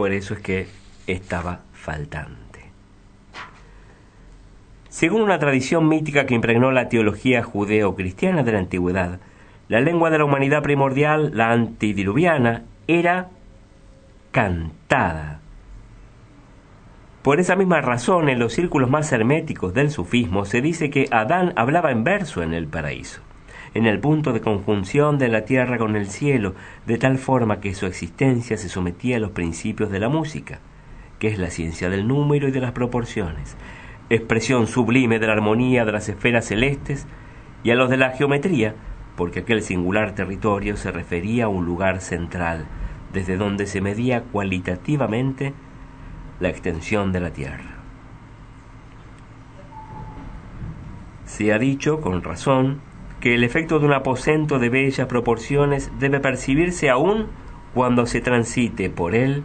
Por 0.00 0.12
eso 0.12 0.32
es 0.32 0.40
que 0.40 0.66
estaba 1.06 1.60
faltante. 1.74 2.70
Según 4.88 5.20
una 5.20 5.38
tradición 5.38 5.88
mítica 5.88 6.24
que 6.24 6.32
impregnó 6.32 6.72
la 6.72 6.88
teología 6.88 7.42
judeo-cristiana 7.42 8.42
de 8.42 8.52
la 8.52 8.60
antigüedad, 8.60 9.20
la 9.68 9.82
lengua 9.82 10.08
de 10.08 10.16
la 10.16 10.24
humanidad 10.24 10.62
primordial, 10.62 11.32
la 11.34 11.50
antidiluviana, 11.50 12.62
era 12.86 13.28
cantada. 14.30 15.40
Por 17.20 17.38
esa 17.38 17.54
misma 17.54 17.82
razón, 17.82 18.30
en 18.30 18.38
los 18.38 18.54
círculos 18.54 18.88
más 18.88 19.12
herméticos 19.12 19.74
del 19.74 19.90
sufismo 19.90 20.46
se 20.46 20.62
dice 20.62 20.88
que 20.88 21.08
Adán 21.10 21.52
hablaba 21.56 21.90
en 21.90 22.04
verso 22.04 22.42
en 22.42 22.54
el 22.54 22.68
paraíso 22.68 23.20
en 23.74 23.86
el 23.86 24.00
punto 24.00 24.32
de 24.32 24.40
conjunción 24.40 25.18
de 25.18 25.28
la 25.28 25.44
tierra 25.44 25.78
con 25.78 25.96
el 25.96 26.08
cielo, 26.08 26.54
de 26.86 26.98
tal 26.98 27.18
forma 27.18 27.60
que 27.60 27.74
su 27.74 27.86
existencia 27.86 28.56
se 28.56 28.68
sometía 28.68 29.16
a 29.16 29.20
los 29.20 29.30
principios 29.30 29.90
de 29.90 30.00
la 30.00 30.08
música, 30.08 30.58
que 31.18 31.28
es 31.28 31.38
la 31.38 31.50
ciencia 31.50 31.88
del 31.88 32.08
número 32.08 32.48
y 32.48 32.50
de 32.50 32.60
las 32.60 32.72
proporciones, 32.72 33.56
expresión 34.08 34.66
sublime 34.66 35.18
de 35.18 35.26
la 35.28 35.34
armonía 35.34 35.84
de 35.84 35.92
las 35.92 36.08
esferas 36.08 36.46
celestes, 36.46 37.06
y 37.62 37.70
a 37.70 37.74
los 37.74 37.90
de 37.90 37.98
la 37.98 38.10
geometría, 38.10 38.74
porque 39.16 39.40
aquel 39.40 39.62
singular 39.62 40.14
territorio 40.14 40.76
se 40.76 40.90
refería 40.90 41.44
a 41.44 41.48
un 41.48 41.66
lugar 41.66 42.00
central, 42.00 42.66
desde 43.12 43.36
donde 43.36 43.66
se 43.66 43.80
medía 43.80 44.22
cualitativamente 44.22 45.52
la 46.40 46.48
extensión 46.48 47.12
de 47.12 47.20
la 47.20 47.30
tierra. 47.30 47.76
Se 51.26 51.52
ha 51.52 51.58
dicho, 51.58 52.00
con 52.00 52.22
razón, 52.22 52.80
que 53.20 53.34
el 53.34 53.44
efecto 53.44 53.78
de 53.78 53.86
un 53.86 53.92
aposento 53.92 54.58
de 54.58 54.70
bellas 54.70 55.06
proporciones 55.06 55.92
debe 55.98 56.20
percibirse 56.20 56.88
aún 56.88 57.28
cuando 57.74 58.06
se 58.06 58.20
transite 58.20 58.90
por 58.90 59.14
él 59.14 59.44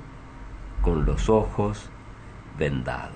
con 0.82 1.06
los 1.06 1.30
ojos 1.30 1.90
vendados. 2.58 3.16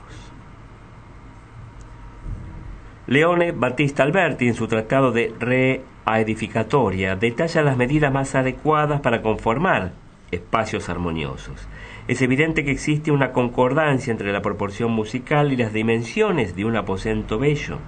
Leone 3.08 3.54
Battista 3.54 4.04
Alberti, 4.04 4.48
en 4.48 4.54
su 4.54 4.68
tratado 4.68 5.12
de 5.12 5.34
Reaedificatoria, 5.40 7.16
detalla 7.16 7.64
las 7.64 7.78
medidas 7.78 8.14
más 8.14 8.36
adecuadas 8.36 9.02
para 9.02 9.22
conformar 9.22 9.94
espacios 10.30 10.90
armoniosos. 10.90 11.68
Es 12.08 12.22
evidente 12.22 12.64
que 12.64 12.72
existe 12.72 13.12
una 13.12 13.32
concordancia 13.32 14.12
entre 14.12 14.32
la 14.32 14.42
proporción 14.42 14.92
musical 14.92 15.52
y 15.52 15.58
las 15.58 15.74
dimensiones 15.74 16.56
de 16.56 16.66
un 16.66 16.76
aposento 16.76 17.40
bello 17.40 17.80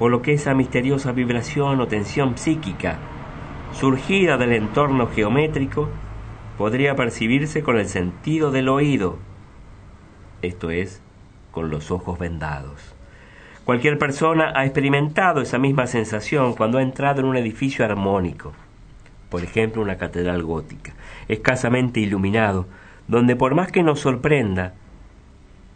por 0.00 0.10
lo 0.10 0.22
que 0.22 0.32
esa 0.32 0.54
misteriosa 0.54 1.12
vibración 1.12 1.78
o 1.78 1.86
tensión 1.86 2.38
psíquica, 2.38 2.96
surgida 3.74 4.38
del 4.38 4.54
entorno 4.54 5.08
geométrico, 5.08 5.90
podría 6.56 6.96
percibirse 6.96 7.62
con 7.62 7.76
el 7.76 7.86
sentido 7.86 8.50
del 8.50 8.70
oído, 8.70 9.18
esto 10.40 10.70
es, 10.70 11.02
con 11.50 11.68
los 11.68 11.90
ojos 11.90 12.18
vendados. 12.18 12.94
Cualquier 13.66 13.98
persona 13.98 14.54
ha 14.56 14.64
experimentado 14.64 15.42
esa 15.42 15.58
misma 15.58 15.86
sensación 15.86 16.54
cuando 16.54 16.78
ha 16.78 16.82
entrado 16.82 17.20
en 17.20 17.26
un 17.26 17.36
edificio 17.36 17.84
armónico, 17.84 18.54
por 19.28 19.44
ejemplo 19.44 19.82
una 19.82 19.98
catedral 19.98 20.42
gótica, 20.42 20.94
escasamente 21.28 22.00
iluminado, 22.00 22.66
donde 23.06 23.36
por 23.36 23.54
más 23.54 23.70
que 23.70 23.82
nos 23.82 24.00
sorprenda, 24.00 24.72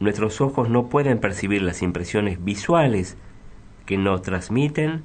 nuestros 0.00 0.40
ojos 0.40 0.70
no 0.70 0.86
pueden 0.86 1.18
percibir 1.18 1.60
las 1.60 1.82
impresiones 1.82 2.42
visuales 2.42 3.18
que 3.86 3.96
nos 3.98 4.22
transmiten 4.22 5.02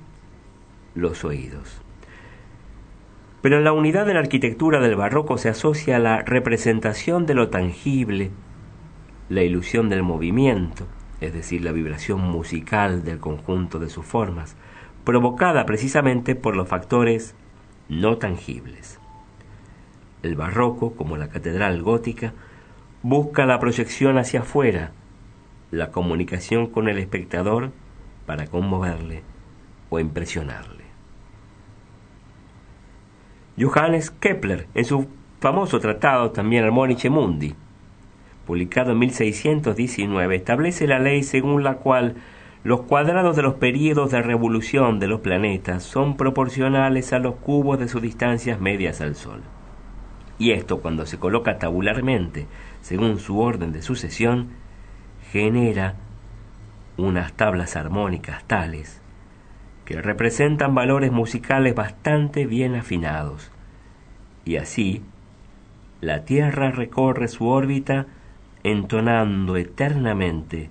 los 0.96 1.24
oídos. 1.24 1.82
Pero 3.42 3.58
en 3.58 3.64
la 3.64 3.72
unidad 3.72 4.06
de 4.06 4.14
la 4.14 4.20
arquitectura 4.20 4.80
del 4.80 4.96
barroco 4.96 5.38
se 5.38 5.50
asocia 5.50 5.98
la 6.00 6.22
representación 6.24 7.26
de 7.26 7.36
lo 7.36 7.50
tangible, 7.50 8.32
la 9.30 9.44
ilusión 9.44 9.90
del 9.90 10.04
movimiento, 10.04 10.86
es 11.22 11.34
decir, 11.34 11.64
la 11.64 11.72
vibración 11.72 12.22
musical 12.22 13.04
del 13.04 13.20
conjunto 13.20 13.80
de 13.80 13.90
sus 13.90 14.06
formas, 14.06 14.56
provocada 15.06 15.66
precisamente 15.66 16.36
por 16.36 16.56
los 16.56 16.68
factores 16.68 17.36
no 17.88 18.18
tangibles. 18.18 19.00
El 20.22 20.36
barroco, 20.36 20.94
como 20.96 21.16
la 21.16 21.30
catedral 21.30 21.82
gótica, 21.82 22.34
busca 23.04 23.46
la 23.46 23.60
proyección 23.60 24.18
hacia 24.18 24.42
afuera, 24.42 24.92
la 25.72 25.92
comunicación 25.92 26.68
con 26.68 26.90
el 26.90 26.98
espectador 26.98 27.72
para 28.30 28.46
conmoverle 28.46 29.24
o 29.90 30.00
impresionarle. 30.00 30.84
Johannes 33.60 34.12
Kepler, 34.12 34.68
en 34.76 34.86
su 34.86 35.08
famoso 35.40 35.80
tratado 35.80 36.30
también 36.30 36.64
Harmonice 36.64 37.10
Mundi, 37.10 37.56
publicado 38.46 38.92
en 38.92 39.00
1619, 39.00 40.36
establece 40.36 40.86
la 40.86 41.00
ley 41.00 41.24
según 41.24 41.64
la 41.64 41.78
cual 41.78 42.18
los 42.64 42.82
cuadrados 42.82 43.36
de 43.36 43.42
los 43.42 43.56
períodos 43.56 44.12
de 44.12 44.22
revolución 44.22 45.00
de 45.00 45.08
los 45.08 45.22
planetas 45.22 45.82
son 45.82 46.16
proporcionales 46.16 47.14
a 47.14 47.18
los 47.18 47.34
cubos 47.34 47.80
de 47.80 47.88
sus 47.88 48.04
distancias 48.04 48.62
medias 48.62 49.02
al 49.02 49.16
Sol. 49.16 49.42
Y 50.38 50.52
esto, 50.52 50.82
cuando 50.82 51.08
se 51.08 51.18
coloca 51.18 51.58
tabularmente, 51.58 52.46
según 52.82 53.18
su 53.18 53.40
orden 53.40 53.72
de 53.72 53.82
sucesión, 53.82 54.50
genera 55.32 55.96
unas 57.00 57.34
tablas 57.34 57.76
armónicas 57.76 58.44
tales 58.46 59.02
que 59.86 60.02
representan 60.02 60.76
valores 60.76 61.12
musicales 61.12 61.74
bastante 61.74 62.46
bien 62.46 62.76
afinados. 62.76 63.52
Y 64.46 64.58
así, 64.58 65.02
la 66.02 66.26
Tierra 66.26 66.72
recorre 66.72 67.28
su 67.28 67.48
órbita 67.48 68.06
entonando 68.64 69.58
eternamente 69.58 70.70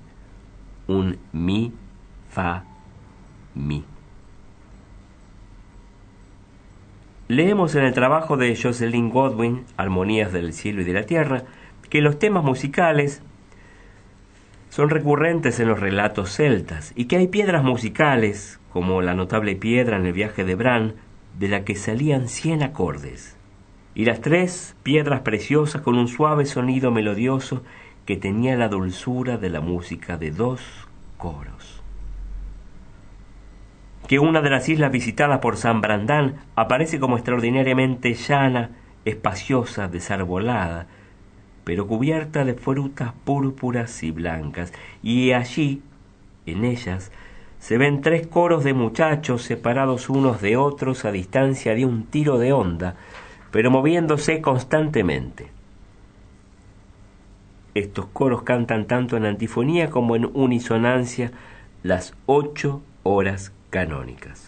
un 0.86 1.18
mi, 1.32 1.72
fa, 2.30 2.64
mi. 3.54 3.84
Leemos 7.28 7.74
en 7.74 7.84
el 7.84 7.92
trabajo 7.92 8.36
de 8.36 8.56
Jocelyn 8.56 9.10
Godwin, 9.10 9.64
Armonías 9.76 10.32
del 10.32 10.52
cielo 10.54 10.80
y 10.80 10.84
de 10.84 10.94
la 10.94 11.02
tierra, 11.02 11.42
que 11.90 12.00
los 12.00 12.18
temas 12.18 12.42
musicales 12.42 13.22
son 14.68 14.90
recurrentes 14.90 15.60
en 15.60 15.68
los 15.68 15.80
relatos 15.80 16.30
celtas 16.30 16.92
y 16.94 17.06
que 17.06 17.16
hay 17.16 17.28
piedras 17.28 17.64
musicales, 17.64 18.60
como 18.72 19.02
la 19.02 19.14
notable 19.14 19.56
piedra 19.56 19.96
en 19.96 20.06
el 20.06 20.12
viaje 20.12 20.44
de 20.44 20.54
Bran, 20.54 20.94
de 21.38 21.48
la 21.48 21.64
que 21.64 21.74
salían 21.74 22.28
cien 22.28 22.62
acordes, 22.62 23.36
y 23.94 24.04
las 24.04 24.20
tres 24.20 24.76
piedras 24.82 25.20
preciosas 25.20 25.82
con 25.82 25.96
un 25.96 26.08
suave 26.08 26.44
sonido 26.44 26.90
melodioso 26.90 27.62
que 28.06 28.16
tenía 28.16 28.56
la 28.56 28.68
dulzura 28.68 29.36
de 29.36 29.50
la 29.50 29.60
música 29.60 30.16
de 30.16 30.30
dos 30.30 30.60
coros. 31.16 31.82
Que 34.06 34.18
una 34.18 34.40
de 34.40 34.50
las 34.50 34.68
islas 34.68 34.90
visitadas 34.90 35.40
por 35.40 35.56
San 35.56 35.80
Brandán 35.80 36.36
aparece 36.56 36.98
como 36.98 37.16
extraordinariamente 37.16 38.14
llana, 38.14 38.70
espaciosa, 39.04 39.88
desarbolada, 39.88 40.86
pero 41.68 41.86
cubierta 41.86 42.46
de 42.46 42.54
frutas 42.54 43.12
púrpuras 43.26 44.02
y 44.02 44.10
blancas, 44.10 44.72
y 45.02 45.32
allí, 45.32 45.82
en 46.46 46.64
ellas, 46.64 47.12
se 47.58 47.76
ven 47.76 48.00
tres 48.00 48.26
coros 48.26 48.64
de 48.64 48.72
muchachos 48.72 49.42
separados 49.42 50.08
unos 50.08 50.40
de 50.40 50.56
otros 50.56 51.04
a 51.04 51.12
distancia 51.12 51.74
de 51.74 51.84
un 51.84 52.06
tiro 52.06 52.38
de 52.38 52.54
onda, 52.54 52.96
pero 53.50 53.70
moviéndose 53.70 54.40
constantemente. 54.40 55.50
Estos 57.74 58.06
coros 58.14 58.44
cantan 58.44 58.86
tanto 58.86 59.18
en 59.18 59.26
antifonía 59.26 59.90
como 59.90 60.16
en 60.16 60.24
unisonancia 60.32 61.32
las 61.82 62.14
ocho 62.24 62.80
horas 63.02 63.52
canónicas. 63.68 64.47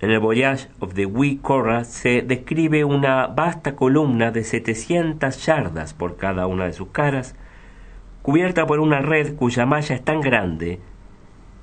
En 0.00 0.10
el 0.10 0.18
Voyage 0.18 0.68
of 0.78 0.94
the 0.94 1.04
Wee 1.04 1.36
Cora 1.42 1.84
se 1.84 2.22
describe 2.22 2.84
una 2.84 3.26
vasta 3.26 3.76
columna 3.76 4.30
de 4.30 4.44
700 4.44 5.44
yardas 5.44 5.92
por 5.92 6.16
cada 6.16 6.46
una 6.46 6.64
de 6.64 6.72
sus 6.72 6.88
caras, 6.88 7.34
cubierta 8.22 8.66
por 8.66 8.80
una 8.80 9.00
red 9.00 9.36
cuya 9.36 9.66
malla 9.66 9.94
es 9.94 10.02
tan 10.02 10.22
grande 10.22 10.80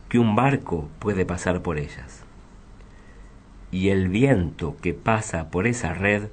que 0.07 0.19
un 0.19 0.35
barco 0.35 0.87
puede 0.99 1.25
pasar 1.25 1.63
por 1.63 1.79
ellas. 1.79 2.23
Y 3.71 3.89
el 3.89 4.07
viento 4.07 4.77
que 4.81 4.93
pasa 4.93 5.49
por 5.49 5.65
esa 5.65 5.93
red 5.93 6.27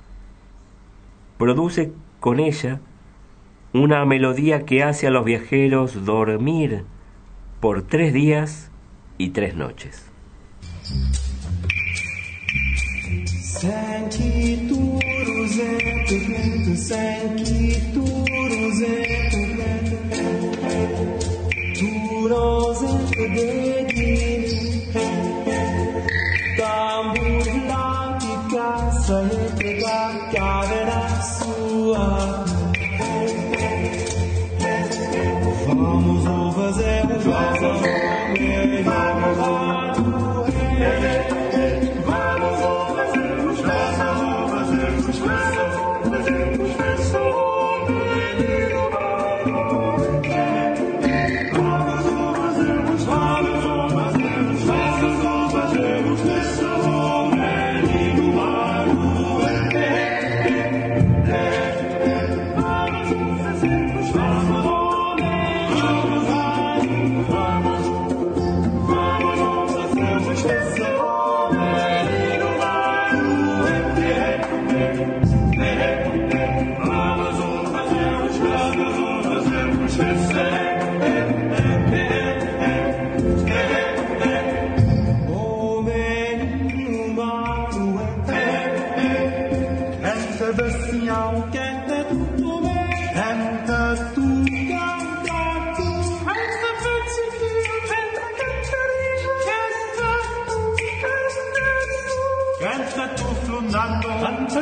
produce 1.39 1.91
con 2.21 2.39
ella 2.39 2.81
una 3.73 4.05
melodía 4.05 4.67
que 4.67 4.83
hace 4.83 5.07
a 5.07 5.11
los 5.11 5.25
viajeros 5.25 6.05
dormir 6.05 6.85
por 7.61 7.83
tres 7.83 8.13
días 8.13 8.71
y 9.17 9.31
tres 9.31 9.57
noches. 9.57 10.11
Senti 13.57 14.67
tu 14.67 14.99
roseto, 15.27 16.15
vento, 16.27 16.75
tu 17.93 18.05
roseto, 18.51 19.39
vento, 19.55 19.97
tu 21.79 22.27
roseto 22.27 23.23
dedi, 23.33 24.13
tambur 26.57 27.45
blanchi 27.65 28.35
cassa 28.51 29.23
e 29.31 29.55
prega 29.55 30.07
sua. 31.39 32.45
Vamos 35.67 36.27
ou 36.27 36.53
fazer 36.53 37.05
o 37.07 37.21
jogo. 37.23 38.14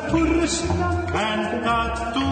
Krishna 0.01 1.05
canta 1.13 2.13
tu 2.15 2.32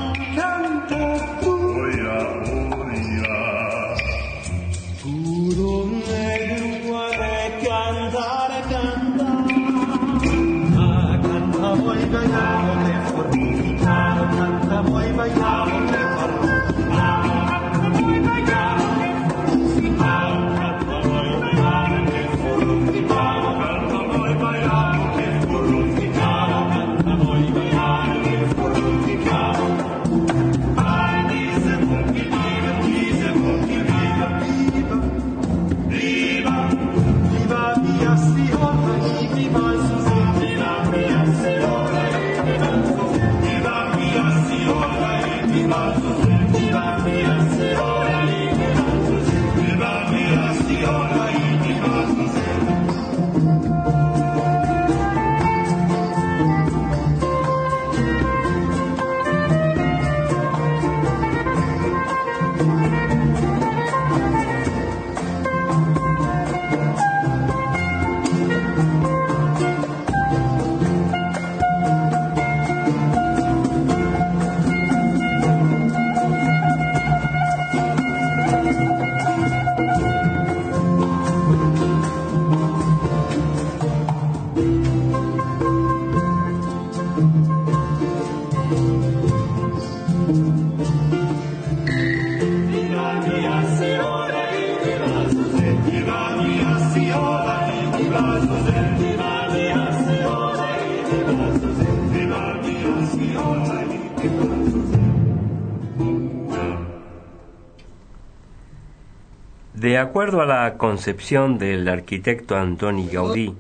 De 109.91 109.99
acuerdo 109.99 110.41
a 110.41 110.47
la 110.47 110.79
concepción 110.79 111.59
del 111.59 111.89
arquitecto 111.89 112.57
Antoni 112.57 113.09
Gaudí, 113.09 113.57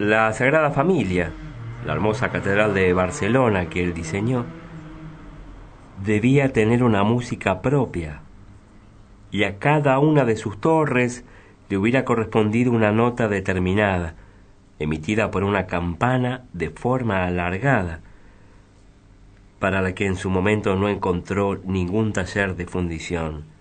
la 0.00 0.32
Sagrada 0.32 0.72
Familia, 0.72 1.30
la 1.86 1.92
hermosa 1.92 2.32
catedral 2.32 2.74
de 2.74 2.92
Barcelona 2.92 3.66
que 3.66 3.84
él 3.84 3.94
diseñó, 3.94 4.44
debía 6.04 6.52
tener 6.52 6.82
una 6.82 7.04
música 7.04 7.62
propia 7.62 8.22
y 9.30 9.44
a 9.44 9.60
cada 9.60 10.00
una 10.00 10.24
de 10.24 10.34
sus 10.34 10.60
torres 10.60 11.24
le 11.68 11.78
hubiera 11.78 12.04
correspondido 12.04 12.72
una 12.72 12.90
nota 12.90 13.28
determinada, 13.28 14.16
emitida 14.80 15.30
por 15.30 15.44
una 15.44 15.66
campana 15.66 16.42
de 16.54 16.70
forma 16.70 17.24
alargada, 17.24 18.00
para 19.60 19.80
la 19.80 19.94
que 19.94 20.06
en 20.06 20.16
su 20.16 20.28
momento 20.28 20.74
no 20.74 20.88
encontró 20.88 21.60
ningún 21.64 22.12
taller 22.12 22.56
de 22.56 22.66
fundición 22.66 23.52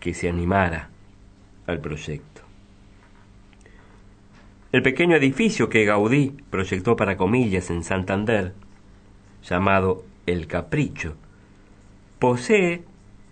que 0.00 0.14
se 0.14 0.28
animara 0.28 0.88
al 1.66 1.80
proyecto. 1.80 2.42
El 4.72 4.82
pequeño 4.82 5.16
edificio 5.16 5.68
que 5.68 5.84
Gaudí 5.84 6.36
proyectó 6.48 6.96
para 6.96 7.16
comillas 7.16 7.70
en 7.70 7.84
Santander, 7.84 8.54
llamado 9.42 10.04
El 10.26 10.46
Capricho, 10.46 11.16
posee 12.18 12.84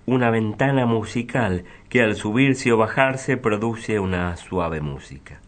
una 0.06 0.30
ventana 0.30 0.86
musical 0.86 1.64
que 1.88 2.02
al 2.02 2.16
subirse 2.16 2.72
o 2.72 2.76
bajarse 2.76 3.36
produce 3.36 4.00
una 4.00 4.36
suave 4.36 4.80
música. 4.80 5.40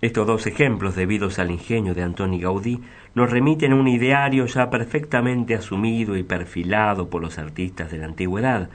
Estos 0.00 0.26
dos 0.26 0.48
ejemplos, 0.48 0.96
debidos 0.96 1.38
al 1.38 1.52
ingenio 1.52 1.94
de 1.94 2.02
Antoni 2.02 2.40
Gaudí, 2.40 2.80
nos 3.14 3.30
remiten 3.30 3.72
a 3.72 3.76
un 3.76 3.86
ideario 3.86 4.46
ya 4.46 4.68
perfectamente 4.68 5.54
asumido 5.54 6.16
y 6.16 6.24
perfilado 6.24 7.08
por 7.08 7.22
los 7.22 7.38
artistas 7.38 7.92
de 7.92 7.98
la 7.98 8.06
antigüedad, 8.06 8.68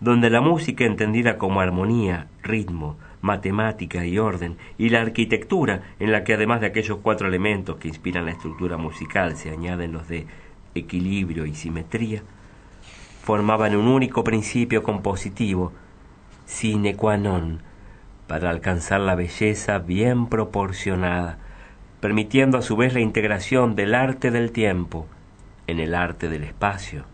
donde 0.00 0.30
la 0.30 0.40
música 0.40 0.84
entendida 0.84 1.38
como 1.38 1.60
armonía, 1.60 2.28
ritmo, 2.42 2.96
matemática 3.20 4.04
y 4.04 4.18
orden, 4.18 4.56
y 4.78 4.90
la 4.90 5.00
arquitectura, 5.00 5.82
en 5.98 6.12
la 6.12 6.24
que 6.24 6.34
además 6.34 6.60
de 6.60 6.68
aquellos 6.68 6.98
cuatro 7.02 7.26
elementos 7.26 7.76
que 7.76 7.88
inspiran 7.88 8.26
la 8.26 8.32
estructura 8.32 8.76
musical 8.76 9.36
se 9.36 9.50
añaden 9.50 9.92
los 9.92 10.08
de 10.08 10.26
equilibrio 10.74 11.46
y 11.46 11.54
simetría, 11.54 12.22
formaban 13.22 13.74
un 13.76 13.88
único 13.88 14.22
principio 14.24 14.82
compositivo, 14.82 15.72
sine 16.46 16.94
qua 16.94 17.16
non, 17.16 17.60
para 18.26 18.50
alcanzar 18.50 19.00
la 19.00 19.14
belleza 19.14 19.78
bien 19.78 20.28
proporcionada, 20.28 21.38
permitiendo 22.00 22.56
a 22.56 22.62
su 22.62 22.76
vez 22.76 22.94
la 22.94 23.00
integración 23.00 23.74
del 23.74 23.94
arte 23.94 24.30
del 24.30 24.52
tiempo 24.52 25.06
en 25.66 25.80
el 25.80 25.94
arte 25.94 26.28
del 26.28 26.44
espacio, 26.44 27.04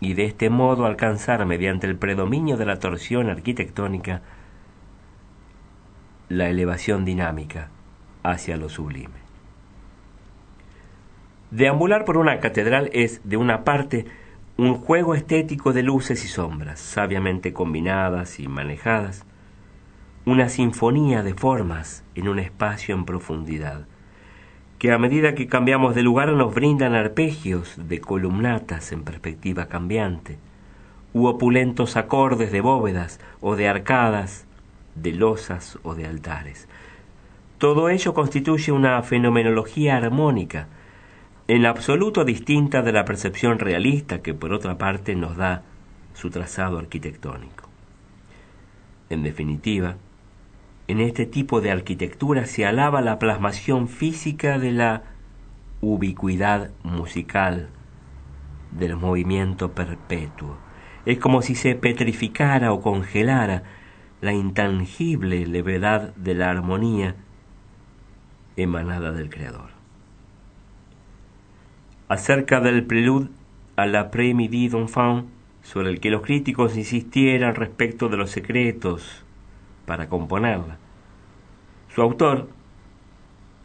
y 0.00 0.14
de 0.14 0.26
este 0.26 0.50
modo 0.50 0.86
alcanzar 0.86 1.44
mediante 1.46 1.86
el 1.86 1.96
predominio 1.96 2.56
de 2.56 2.66
la 2.66 2.78
torsión 2.78 3.30
arquitectónica 3.30 4.22
la 6.28 6.48
elevación 6.48 7.04
dinámica 7.04 7.70
hacia 8.22 8.56
lo 8.56 8.68
sublime. 8.68 9.18
Deambular 11.50 12.04
por 12.04 12.18
una 12.18 12.40
catedral 12.40 12.90
es, 12.92 13.22
de 13.24 13.38
una 13.38 13.64
parte, 13.64 14.04
un 14.58 14.74
juego 14.74 15.14
estético 15.14 15.72
de 15.72 15.82
luces 15.82 16.24
y 16.24 16.28
sombras, 16.28 16.78
sabiamente 16.78 17.52
combinadas 17.52 18.38
y 18.38 18.48
manejadas, 18.48 19.24
una 20.26 20.50
sinfonía 20.50 21.22
de 21.22 21.32
formas 21.32 22.04
en 22.14 22.28
un 22.28 22.38
espacio 22.38 22.94
en 22.94 23.06
profundidad, 23.06 23.86
que 24.78 24.92
a 24.92 24.98
medida 24.98 25.34
que 25.34 25.48
cambiamos 25.48 25.94
de 25.94 26.02
lugar 26.02 26.28
nos 26.32 26.54
brindan 26.54 26.94
arpegios 26.94 27.74
de 27.76 28.00
columnatas 28.00 28.92
en 28.92 29.02
perspectiva 29.02 29.66
cambiante, 29.66 30.38
u 31.12 31.26
opulentos 31.26 31.96
acordes 31.96 32.52
de 32.52 32.60
bóvedas 32.60 33.18
o 33.40 33.56
de 33.56 33.68
arcadas, 33.68 34.46
de 34.94 35.12
losas 35.12 35.78
o 35.82 35.94
de 35.94 36.06
altares. 36.06 36.68
Todo 37.58 37.88
ello 37.88 38.14
constituye 38.14 38.70
una 38.70 39.02
fenomenología 39.02 39.96
armónica, 39.96 40.68
en 41.48 41.66
absoluto 41.66 42.24
distinta 42.24 42.82
de 42.82 42.92
la 42.92 43.04
percepción 43.04 43.58
realista 43.58 44.22
que 44.22 44.34
por 44.34 44.52
otra 44.52 44.78
parte 44.78 45.16
nos 45.16 45.36
da 45.36 45.62
su 46.14 46.30
trazado 46.30 46.78
arquitectónico. 46.78 47.68
En 49.10 49.22
definitiva, 49.22 49.96
en 50.88 51.00
este 51.00 51.26
tipo 51.26 51.60
de 51.60 51.70
arquitectura 51.70 52.46
se 52.46 52.64
alaba 52.64 53.02
la 53.02 53.18
plasmación 53.18 53.88
física 53.88 54.58
de 54.58 54.72
la 54.72 55.02
ubicuidad 55.82 56.70
musical, 56.82 57.68
del 58.72 58.96
movimiento 58.96 59.72
perpetuo. 59.72 60.56
Es 61.04 61.18
como 61.18 61.42
si 61.42 61.54
se 61.54 61.74
petrificara 61.74 62.72
o 62.72 62.80
congelara 62.80 63.64
la 64.22 64.32
intangible 64.32 65.46
levedad 65.46 66.14
de 66.16 66.34
la 66.34 66.50
armonía 66.50 67.16
emanada 68.56 69.12
del 69.12 69.28
Creador. 69.28 69.70
Acerca 72.08 72.60
del 72.60 72.84
prelude 72.84 73.28
a 73.76 73.84
la 73.84 74.10
Pré-Midi 74.10 74.68
d'Enfant, 74.68 75.26
sobre 75.62 75.90
el 75.90 76.00
que 76.00 76.10
los 76.10 76.22
críticos 76.22 76.78
insistieran 76.78 77.54
respecto 77.54 78.08
de 78.08 78.16
los 78.16 78.30
secretos 78.30 79.26
para 79.88 80.08
componerla. 80.08 80.76
Su 81.92 82.02
autor, 82.02 82.50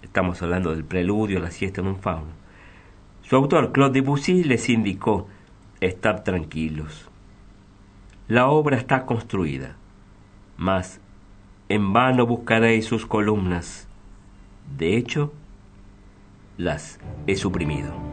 estamos 0.02 0.42
hablando 0.42 0.72
del 0.72 0.86
preludio 0.86 1.40
la 1.40 1.52
siesta 1.52 1.82
de 1.82 1.90
un 1.90 1.98
fauno, 1.98 2.32
su 3.24 3.36
autor, 3.36 3.74
Claude 3.74 4.02
Debussy, 4.02 4.44
les 4.44 4.70
indicó, 4.70 5.28
estad 5.82 6.24
tranquilos. 6.24 7.10
La 8.28 8.48
obra 8.48 8.78
está 8.78 9.06
construida, 9.06 9.76
mas 10.58 11.02
en 11.68 11.92
vano 11.92 12.26
buscaréis 12.26 12.86
sus 12.86 13.06
columnas. 13.06 13.88
De 14.78 14.96
hecho, 14.96 15.34
las 16.58 17.00
he 17.28 17.36
suprimido. 17.36 18.12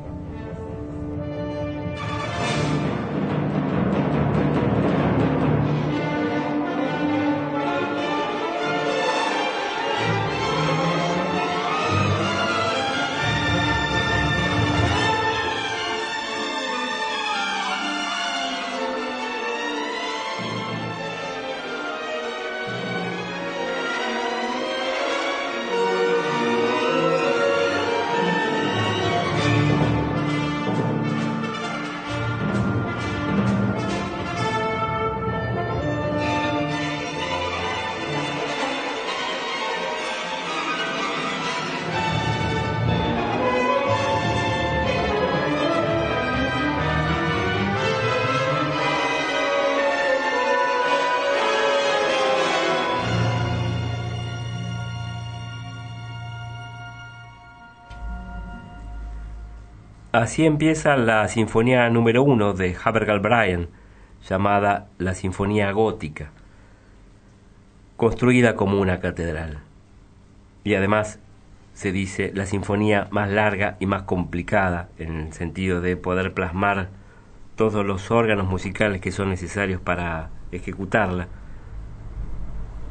Así 60.20 60.44
empieza 60.44 60.98
la 60.98 61.26
Sinfonía 61.28 61.88
número 61.88 62.22
uno 62.22 62.52
de 62.52 62.76
Havergal 62.84 63.20
Bryan, 63.20 63.68
llamada 64.28 64.88
la 64.98 65.14
Sinfonía 65.14 65.72
Gótica, 65.72 66.30
construida 67.96 68.54
como 68.54 68.78
una 68.78 69.00
catedral. 69.00 69.60
Y 70.62 70.74
además 70.74 71.20
se 71.72 71.90
dice 71.90 72.32
la 72.34 72.44
sinfonía 72.44 73.08
más 73.10 73.30
larga 73.30 73.78
y 73.80 73.86
más 73.86 74.02
complicada, 74.02 74.90
en 74.98 75.20
el 75.20 75.32
sentido 75.32 75.80
de 75.80 75.96
poder 75.96 76.34
plasmar 76.34 76.90
todos 77.56 77.86
los 77.86 78.10
órganos 78.10 78.46
musicales 78.46 79.00
que 79.00 79.12
son 79.12 79.30
necesarios 79.30 79.80
para 79.80 80.28
ejecutarla. 80.52 81.28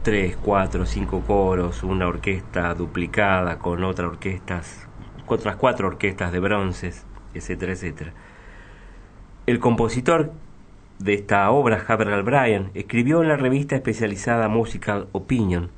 Tres, 0.01 0.35
cuatro, 0.35 0.87
cinco 0.87 1.21
coros, 1.21 1.83
una 1.83 2.07
orquesta 2.07 2.73
duplicada 2.73 3.59
con 3.59 3.83
otras 3.83 4.09
orquestas, 4.09 4.87
otras 5.27 5.57
cuatro 5.57 5.89
orquestas 5.89 6.31
de 6.31 6.39
bronces, 6.39 7.05
etcétera, 7.33 7.73
etcétera. 7.73 8.13
El 9.45 9.59
compositor 9.59 10.31
de 10.99 11.13
esta 11.13 11.49
obra, 11.49 11.83
Havergal 11.87 12.23
Bryan, 12.23 12.71
escribió 12.73 13.21
en 13.21 13.29
la 13.29 13.37
revista 13.37 13.75
especializada 13.75 14.47
Musical 14.49 15.07
Opinion 15.11 15.71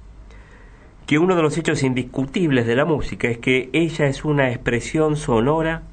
que 1.06 1.20
uno 1.20 1.36
de 1.36 1.42
los 1.42 1.58
hechos 1.58 1.84
indiscutibles 1.84 2.66
de 2.66 2.76
la 2.76 2.86
música 2.86 3.28
es 3.28 3.38
que 3.38 3.70
ella 3.74 4.08
es 4.08 4.24
una 4.24 4.50
expresión 4.50 5.18
sonora 5.18 5.84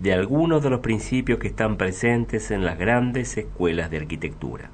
de 0.00 0.12
algunos 0.12 0.62
de 0.62 0.70
los 0.70 0.80
principios 0.80 1.38
que 1.38 1.48
están 1.48 1.76
presentes 1.76 2.50
en 2.50 2.64
las 2.64 2.78
grandes 2.78 3.36
escuelas 3.36 3.90
de 3.90 3.96
arquitectura. 3.98 4.70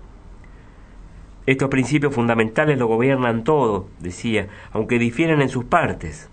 Estos 1.46 1.70
principios 1.70 2.14
fundamentales 2.14 2.78
lo 2.78 2.86
gobiernan 2.86 3.42
todo, 3.44 3.88
decía, 4.00 4.48
aunque 4.72 4.98
difieren 4.98 5.40
en 5.40 5.48
sus 5.48 5.64
partes. 5.64 6.28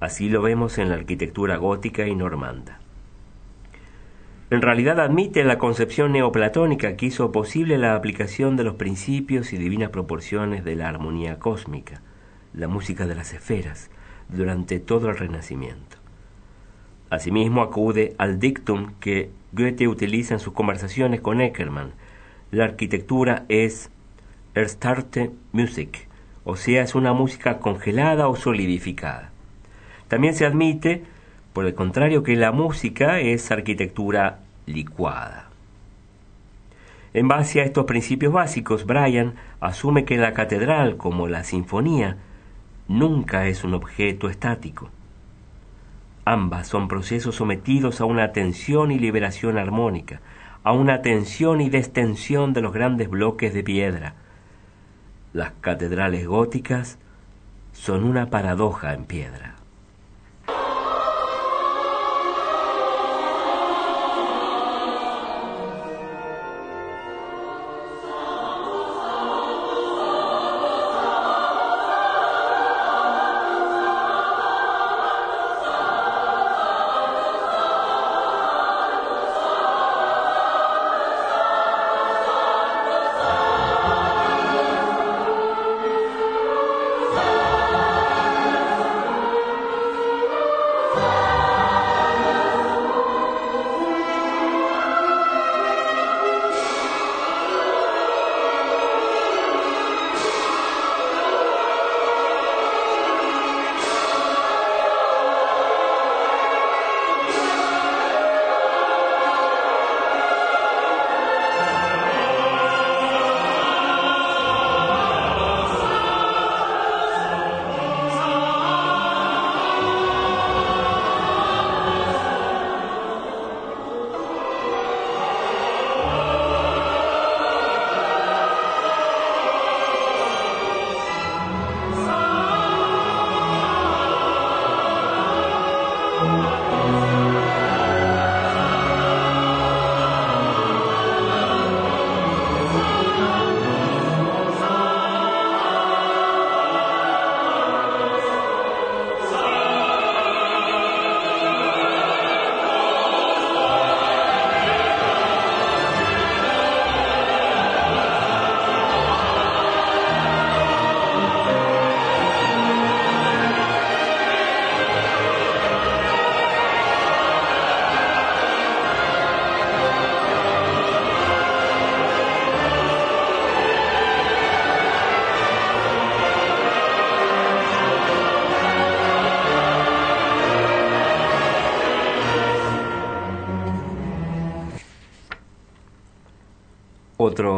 Así 0.00 0.28
lo 0.28 0.42
vemos 0.42 0.78
en 0.78 0.88
la 0.88 0.96
arquitectura 0.96 1.56
gótica 1.56 2.06
y 2.06 2.14
normanda 2.14 2.79
en 4.50 4.62
realidad 4.62 4.98
admite 4.98 5.44
la 5.44 5.58
concepción 5.58 6.10
neoplatónica 6.10 6.96
que 6.96 7.06
hizo 7.06 7.30
posible 7.30 7.78
la 7.78 7.94
aplicación 7.94 8.56
de 8.56 8.64
los 8.64 8.74
principios 8.74 9.52
y 9.52 9.58
divinas 9.58 9.90
proporciones 9.90 10.64
de 10.64 10.74
la 10.74 10.88
armonía 10.88 11.38
cósmica, 11.38 12.02
la 12.52 12.66
música 12.66 13.06
de 13.06 13.14
las 13.14 13.32
esferas, 13.32 13.90
durante 14.28 14.80
todo 14.80 15.08
el 15.08 15.16
Renacimiento. 15.16 15.98
Asimismo 17.10 17.62
acude 17.62 18.14
al 18.18 18.40
dictum 18.40 18.92
que 18.98 19.30
Goethe 19.52 19.86
utiliza 19.86 20.34
en 20.34 20.40
sus 20.40 20.52
conversaciones 20.52 21.20
con 21.20 21.40
Eckermann. 21.40 21.92
La 22.50 22.64
arquitectura 22.64 23.44
es 23.48 23.90
Erstarte 24.56 25.30
Musik, 25.52 26.08
o 26.42 26.56
sea, 26.56 26.82
es 26.82 26.96
una 26.96 27.12
música 27.12 27.58
congelada 27.58 28.26
o 28.26 28.34
solidificada. 28.34 29.30
También 30.08 30.34
se 30.34 30.44
admite, 30.44 31.04
por 31.52 31.66
el 31.66 31.74
contrario, 31.74 32.22
que 32.22 32.36
la 32.36 32.52
música 32.52 33.20
es 33.20 33.50
arquitectura 33.50 34.40
licuada. 34.66 35.48
En 37.12 37.26
base 37.26 37.60
a 37.60 37.64
estos 37.64 37.86
principios 37.86 38.32
básicos, 38.32 38.86
Bryan 38.86 39.34
asume 39.60 40.04
que 40.04 40.16
la 40.16 40.32
catedral, 40.32 40.96
como 40.96 41.26
la 41.26 41.42
sinfonía, 41.42 42.18
nunca 42.86 43.48
es 43.48 43.64
un 43.64 43.74
objeto 43.74 44.30
estático. 44.30 44.90
Ambas 46.24 46.68
son 46.68 46.86
procesos 46.86 47.34
sometidos 47.34 48.00
a 48.00 48.04
una 48.04 48.30
tensión 48.30 48.92
y 48.92 48.98
liberación 48.98 49.58
armónica, 49.58 50.20
a 50.62 50.72
una 50.72 51.02
tensión 51.02 51.60
y 51.60 51.70
destensión 51.70 52.52
de 52.52 52.60
los 52.60 52.72
grandes 52.72 53.10
bloques 53.10 53.52
de 53.54 53.64
piedra. 53.64 54.14
Las 55.32 55.52
catedrales 55.60 56.28
góticas 56.28 56.98
son 57.72 58.04
una 58.04 58.30
paradoja 58.30 58.94
en 58.94 59.04
piedra. 59.04 59.49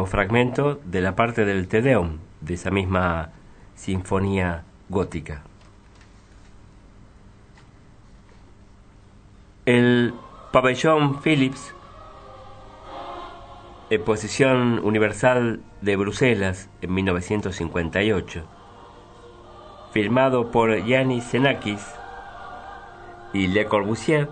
Fragmento 0.05 0.79
de 0.85 1.01
la 1.01 1.15
parte 1.15 1.45
del 1.45 1.67
Te 1.67 1.81
Deum, 1.81 2.19
de 2.41 2.53
esa 2.55 2.71
misma 2.71 3.31
sinfonía 3.75 4.63
gótica. 4.89 5.43
El 9.65 10.13
pabellón 10.51 11.21
Philips, 11.21 11.73
Exposición 13.89 14.79
Universal 14.83 15.61
de 15.81 15.95
Bruselas 15.95 16.69
en 16.81 16.93
1958, 16.93 18.43
firmado 19.93 20.51
por 20.51 20.83
Yanis 20.85 21.25
Xenakis 21.25 21.85
y 23.33 23.47
Le 23.47 23.65
Corbusier, 23.65 24.29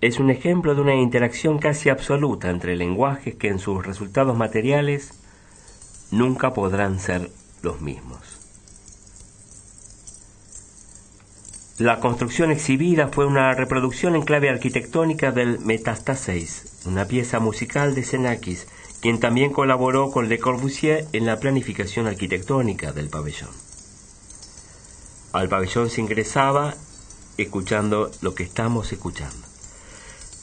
es 0.00 0.20
un 0.20 0.30
ejemplo 0.30 0.74
de 0.74 0.80
una 0.80 0.94
interacción 0.94 1.58
casi 1.58 1.88
absoluta 1.88 2.50
entre 2.50 2.76
lenguajes 2.76 3.34
que 3.34 3.48
en 3.48 3.58
sus 3.58 3.84
resultados 3.84 4.36
materiales 4.36 5.12
nunca 6.10 6.54
podrán 6.54 7.00
ser 7.00 7.30
los 7.62 7.80
mismos. 7.80 8.18
La 11.78 12.00
construcción 12.00 12.50
exhibida 12.50 13.08
fue 13.08 13.26
una 13.26 13.54
reproducción 13.54 14.16
en 14.16 14.22
clave 14.22 14.50
arquitectónica 14.50 15.30
del 15.30 15.60
Metastasis, 15.60 16.82
una 16.86 17.04
pieza 17.06 17.38
musical 17.38 17.94
de 17.94 18.02
Xenakis, 18.02 18.66
quien 19.00 19.20
también 19.20 19.52
colaboró 19.52 20.10
con 20.10 20.28
Le 20.28 20.38
Corbusier 20.40 21.06
en 21.12 21.24
la 21.24 21.38
planificación 21.38 22.08
arquitectónica 22.08 22.92
del 22.92 23.08
pabellón. 23.08 23.50
Al 25.32 25.48
pabellón 25.48 25.88
se 25.88 26.00
ingresaba 26.00 26.74
escuchando 27.36 28.10
lo 28.22 28.34
que 28.34 28.42
estamos 28.42 28.92
escuchando. 28.92 29.47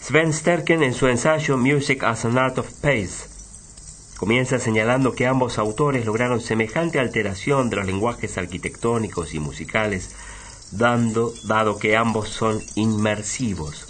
Sven 0.08 0.34
Sterken 0.34 0.84
en 0.84 0.94
su 0.94 1.08
ensayo 1.08 1.58
Music 1.58 2.04
as 2.04 2.26
an 2.26 2.38
Art 2.38 2.60
of 2.60 2.72
Pace 2.74 3.28
comienza 4.18 4.60
señalando 4.60 5.16
que 5.16 5.26
ambos 5.26 5.58
autores 5.58 6.06
lograron 6.06 6.42
semejante 6.42 7.00
alteración 7.00 7.72
de 7.72 7.78
los 7.78 7.88
lenguajes 7.88 8.38
arquitectónicos 8.38 9.34
y 9.34 9.40
musicales, 9.40 10.12
dando, 10.70 11.34
dado 11.46 11.80
que 11.80 11.98
ambos 11.98 12.30
son 12.30 12.62
inmersivos. 12.76 13.88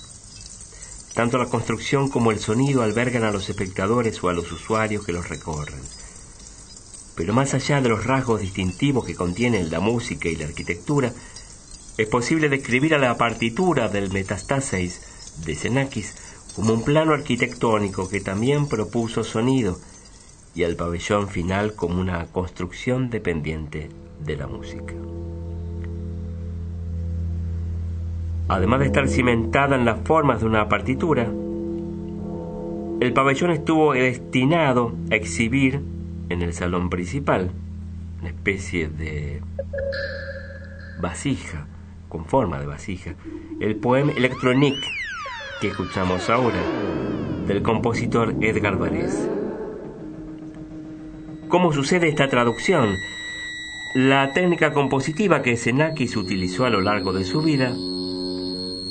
Tanto 1.15 1.37
la 1.37 1.47
construcción 1.47 2.07
como 2.07 2.31
el 2.31 2.39
sonido 2.39 2.81
albergan 2.81 3.25
a 3.25 3.31
los 3.31 3.49
espectadores 3.49 4.23
o 4.23 4.29
a 4.29 4.33
los 4.33 4.49
usuarios 4.53 5.05
que 5.05 5.11
los 5.11 5.27
recorren. 5.27 5.81
Pero 7.17 7.33
más 7.33 7.53
allá 7.53 7.81
de 7.81 7.89
los 7.89 8.05
rasgos 8.05 8.39
distintivos 8.39 9.03
que 9.03 9.15
contienen 9.15 9.69
la 9.69 9.81
música 9.81 10.29
y 10.29 10.37
la 10.37 10.45
arquitectura, 10.45 11.11
es 11.97 12.07
posible 12.07 12.47
describir 12.47 12.95
a 12.95 12.99
la 12.99 13.17
partitura 13.17 13.89
del 13.89 14.13
Metastasis 14.13 15.01
de 15.43 15.55
Xenakis 15.55 16.15
como 16.55 16.73
un 16.73 16.83
plano 16.83 17.13
arquitectónico 17.13 18.07
que 18.09 18.21
también 18.21 18.67
propuso 18.67 19.23
sonido 19.23 19.77
y 20.55 20.63
al 20.63 20.75
pabellón 20.75 21.27
final 21.27 21.73
como 21.75 21.99
una 21.99 22.27
construcción 22.27 23.09
dependiente 23.09 23.89
de 24.23 24.37
la 24.37 24.47
música. 24.47 24.93
Además 28.47 28.79
de 28.79 28.85
estar 28.85 29.09
cimentada 29.09 29.75
en 29.75 29.85
las 29.85 29.99
formas 30.05 30.39
de 30.39 30.45
una 30.45 30.69
partitura, 30.69 31.29
el 33.01 33.11
pabellón 33.13 33.51
estuvo 33.51 33.93
destinado 33.93 34.93
a 35.11 35.15
exhibir 35.15 35.81
en 36.29 36.41
el 36.41 36.53
salón 36.53 36.89
principal 36.89 37.51
una 38.21 38.29
especie 38.29 38.87
de 38.87 39.41
vasija, 41.01 41.67
con 42.07 42.25
forma 42.25 42.59
de 42.59 42.65
vasija, 42.65 43.15
el 43.59 43.75
poema 43.75 44.13
Electronique 44.13 44.87
que 45.61 45.67
escuchamos 45.69 46.29
ahora, 46.29 46.61
del 47.47 47.61
compositor 47.61 48.35
Edgar 48.41 48.77
Varese. 48.77 49.29
¿Cómo 51.47 51.71
sucede 51.71 52.09
esta 52.09 52.27
traducción? 52.27 52.95
La 53.95 54.33
técnica 54.33 54.73
compositiva 54.73 55.41
que 55.41 55.55
Xenakis 55.55 56.17
utilizó 56.17 56.65
a 56.65 56.69
lo 56.69 56.81
largo 56.81 57.13
de 57.13 57.23
su 57.23 57.41
vida 57.41 57.73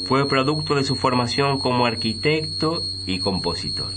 fue 0.07 0.29
producto 0.29 0.75
de 0.75 0.85
su 0.85 0.97
formación 0.97 1.59
como 1.59 1.87
arquitecto 1.87 2.81
y 3.07 3.19
compositor. 3.19 3.93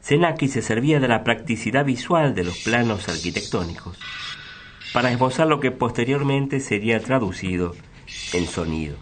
Xenakis 0.00 0.52
se 0.52 0.62
servía 0.62 0.98
de 0.98 1.08
la 1.08 1.22
practicidad 1.22 1.84
visual 1.84 2.34
de 2.34 2.44
los 2.44 2.58
planos 2.58 3.08
arquitectónicos 3.08 3.98
para 4.92 5.12
esbozar 5.12 5.46
lo 5.46 5.60
que 5.60 5.70
posteriormente 5.70 6.58
sería 6.58 6.98
traducido 7.00 7.74
en 8.32 8.46
sonido. 8.46 8.96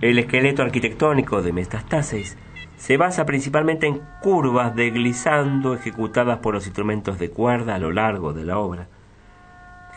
El 0.00 0.18
esqueleto 0.18 0.62
arquitectónico 0.62 1.40
de 1.40 1.52
Metastasis 1.52 2.36
se 2.76 2.96
basa 2.96 3.24
principalmente 3.24 3.86
en 3.86 4.00
curvas 4.20 4.74
de 4.74 4.90
glissando 4.90 5.74
ejecutadas 5.74 6.38
por 6.38 6.54
los 6.54 6.66
instrumentos 6.66 7.18
de 7.18 7.30
cuerda 7.30 7.76
a 7.76 7.78
lo 7.78 7.92
largo 7.92 8.32
de 8.32 8.44
la 8.44 8.58
obra, 8.58 8.88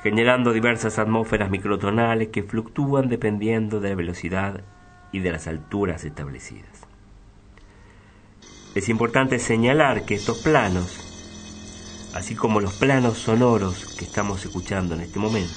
generando 0.04 0.54
diversas 0.54 1.00
atmósferas 1.00 1.50
microtonales 1.50 2.30
que 2.30 2.44
fluctúan 2.44 3.10
dependiendo 3.10 3.80
de 3.80 3.90
la 3.90 3.96
velocidad 3.96 4.62
y 5.12 5.20
de 5.20 5.32
las 5.32 5.48
alturas 5.48 6.04
establecidas. 6.04 6.86
Es 8.76 8.90
importante 8.90 9.40
señalar 9.40 10.06
que 10.06 10.14
estos 10.14 10.44
planos, 10.44 12.12
así 12.14 12.36
como 12.36 12.62
los 12.62 12.76
planos 12.76 13.18
sonoros 13.18 13.96
que 13.98 14.06
estamos 14.06 14.46
escuchando 14.46 14.94
en 14.94 15.02
este 15.02 15.18
momento, 15.18 15.56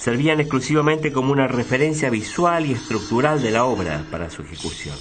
servían 0.00 0.40
exclusivamente 0.40 1.12
como 1.12 1.30
una 1.30 1.46
referencia 1.46 2.08
visual 2.08 2.64
y 2.64 2.72
estructural 2.72 3.42
de 3.42 3.50
la 3.50 3.66
obra 3.66 4.02
para 4.10 4.30
su 4.30 4.40
ejecución. 4.40 4.96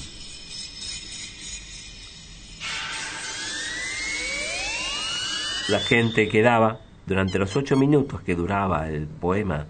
La 5.70 5.80
gente 5.80 6.28
quedaba, 6.28 6.82
durante 7.06 7.39
los 7.39 7.56
ocho 7.56 7.78
minutos 7.78 8.20
que 8.24 8.36
duraba 8.36 8.89
el 8.89 9.08
poema 9.08 9.68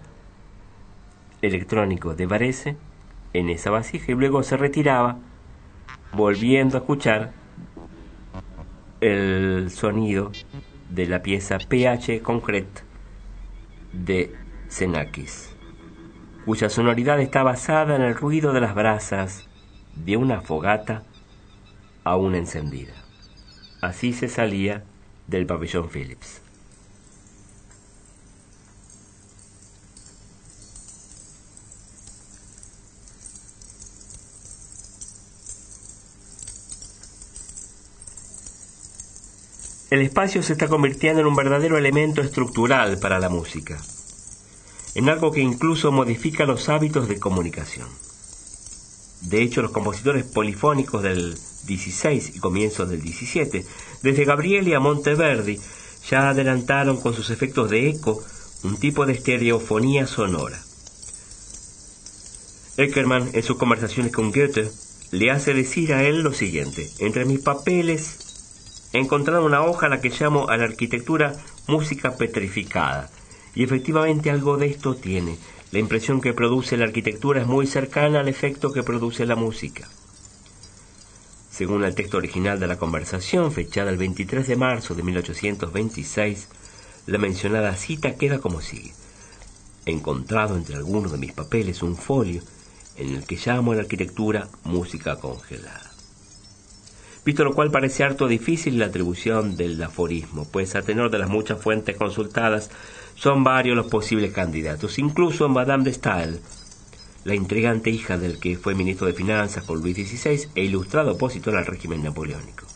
electrónico 1.42 2.16
de 2.16 2.26
Varese, 2.26 2.76
en 3.32 3.50
esa 3.50 3.70
vasija 3.70 4.10
y 4.10 4.16
luego 4.16 4.42
se 4.42 4.56
retiraba, 4.56 5.18
volviendo 6.12 6.76
a 6.76 6.80
escuchar 6.80 7.32
el 9.00 9.70
sonido 9.70 10.32
de 10.88 11.06
la 11.06 11.22
pieza 11.22 11.58
PH 11.58 12.20
Concrete 12.20 12.82
de 13.92 14.49
Xenakis, 14.70 15.50
cuya 16.44 16.70
sonoridad 16.70 17.20
está 17.20 17.42
basada 17.42 17.96
en 17.96 18.02
el 18.02 18.14
ruido 18.14 18.52
de 18.52 18.60
las 18.60 18.74
brasas 18.74 19.46
de 19.96 20.16
una 20.16 20.40
fogata 20.40 21.02
aún 22.04 22.34
encendida. 22.34 22.94
Así 23.82 24.12
se 24.12 24.28
salía 24.28 24.84
del 25.26 25.46
pabellón 25.46 25.90
Phillips. 25.90 26.42
El 39.90 40.02
espacio 40.02 40.40
se 40.44 40.52
está 40.52 40.68
convirtiendo 40.68 41.20
en 41.20 41.26
un 41.26 41.34
verdadero 41.34 41.76
elemento 41.76 42.22
estructural 42.22 42.98
para 43.00 43.18
la 43.18 43.28
música, 43.28 43.80
en 44.94 45.08
algo 45.08 45.32
que 45.32 45.40
incluso 45.40 45.92
modifica 45.92 46.46
los 46.46 46.68
hábitos 46.68 47.08
de 47.08 47.18
comunicación. 47.18 47.88
De 49.22 49.42
hecho, 49.42 49.62
los 49.62 49.70
compositores 49.70 50.24
polifónicos 50.24 51.02
del 51.02 51.36
16 51.66 52.36
y 52.36 52.38
comienzos 52.38 52.88
del 52.88 53.02
17, 53.02 53.66
desde 54.02 54.24
Gabrieli 54.24 54.74
a 54.74 54.80
Monteverdi, 54.80 55.60
ya 56.08 56.30
adelantaron 56.30 57.00
con 57.00 57.14
sus 57.14 57.30
efectos 57.30 57.70
de 57.70 57.90
eco 57.90 58.22
un 58.62 58.76
tipo 58.76 59.06
de 59.06 59.12
estereofonía 59.12 60.06
sonora. 60.06 60.60
Eckermann, 62.76 63.30
en 63.34 63.42
sus 63.42 63.58
conversaciones 63.58 64.12
con 64.12 64.32
Goethe, 64.32 64.70
le 65.10 65.30
hace 65.30 65.54
decir 65.54 65.92
a 65.92 66.02
él 66.04 66.22
lo 66.22 66.32
siguiente, 66.32 66.88
entre 66.98 67.24
mis 67.24 67.40
papeles 67.40 68.30
he 68.92 68.98
encontrado 68.98 69.44
una 69.44 69.62
hoja 69.62 69.86
a 69.86 69.88
la 69.88 70.00
que 70.00 70.10
llamo 70.10 70.48
a 70.48 70.56
la 70.56 70.64
arquitectura 70.64 71.36
música 71.66 72.16
petrificada, 72.16 73.10
y 73.54 73.64
efectivamente 73.64 74.30
algo 74.30 74.56
de 74.56 74.66
esto 74.66 74.94
tiene. 74.94 75.38
La 75.72 75.78
impresión 75.78 76.20
que 76.20 76.32
produce 76.32 76.76
la 76.76 76.84
arquitectura 76.84 77.40
es 77.40 77.46
muy 77.46 77.66
cercana 77.66 78.20
al 78.20 78.28
efecto 78.28 78.72
que 78.72 78.82
produce 78.82 79.26
la 79.26 79.36
música. 79.36 79.88
Según 81.50 81.84
el 81.84 81.94
texto 81.94 82.16
original 82.16 82.58
de 82.58 82.66
la 82.66 82.78
conversación, 82.78 83.52
fechada 83.52 83.90
el 83.90 83.98
23 83.98 84.46
de 84.48 84.56
marzo 84.56 84.94
de 84.94 85.02
1826, 85.02 86.48
la 87.06 87.18
mencionada 87.18 87.76
cita 87.76 88.14
queda 88.16 88.38
como 88.38 88.60
sigue. 88.60 88.92
He 89.86 89.92
encontrado 89.92 90.56
entre 90.56 90.76
algunos 90.76 91.12
de 91.12 91.18
mis 91.18 91.32
papeles 91.32 91.82
un 91.82 91.96
folio 91.96 92.42
en 92.96 93.14
el 93.14 93.24
que 93.24 93.36
llamo 93.36 93.72
a 93.72 93.76
la 93.76 93.82
arquitectura 93.82 94.48
música 94.64 95.16
congelada. 95.16 95.89
Visto 97.24 97.44
lo 97.44 97.54
cual 97.54 97.70
parece 97.70 98.02
harto 98.02 98.28
difícil 98.28 98.78
la 98.78 98.86
atribución 98.86 99.56
del 99.56 99.82
aforismo, 99.82 100.46
pues 100.50 100.74
a 100.74 100.82
tenor 100.82 101.10
de 101.10 101.18
las 101.18 101.28
muchas 101.28 101.60
fuentes 101.60 101.96
consultadas 101.96 102.70
son 103.14 103.44
varios 103.44 103.76
los 103.76 103.88
posibles 103.88 104.32
candidatos, 104.32 104.98
incluso 104.98 105.48
Madame 105.48 105.84
de 105.84 105.92
Stael, 105.92 106.40
la 107.24 107.34
intrigante 107.34 107.90
hija 107.90 108.16
del 108.16 108.38
que 108.38 108.56
fue 108.56 108.74
ministro 108.74 109.06
de 109.06 109.12
Finanzas 109.12 109.64
por 109.64 109.78
Luis 109.78 109.96
XVI 109.96 110.48
e 110.54 110.64
ilustrado 110.64 111.12
opositor 111.12 111.56
al 111.56 111.66
régimen 111.66 112.02
napoleónico. 112.02 112.66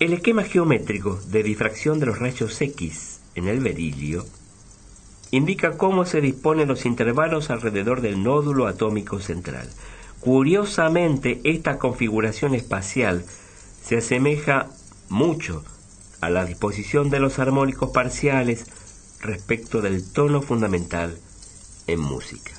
El 0.00 0.12
esquema 0.12 0.44
geométrico 0.44 1.20
de 1.26 1.42
difracción 1.42 1.98
de 1.98 2.06
los 2.06 2.18
rayos 2.18 2.58
X 2.60 3.20
en 3.34 3.48
el 3.48 3.60
berilio 3.60 4.24
indica 5.30 5.76
cómo 5.76 6.04
se 6.04 6.20
disponen 6.20 6.68
los 6.68 6.86
intervalos 6.86 7.50
alrededor 7.50 8.00
del 8.00 8.22
nódulo 8.22 8.66
atómico 8.66 9.18
central. 9.20 9.68
Curiosamente, 10.20 11.40
esta 11.44 11.78
configuración 11.78 12.54
espacial 12.54 13.24
se 13.82 13.98
asemeja 13.98 14.68
mucho 15.08 15.64
a 16.20 16.30
la 16.30 16.44
disposición 16.44 17.10
de 17.10 17.20
los 17.20 17.38
armónicos 17.38 17.90
parciales 17.90 18.66
respecto 19.20 19.80
del 19.80 20.10
tono 20.12 20.42
fundamental 20.42 21.18
en 21.86 22.00
música. 22.00 22.52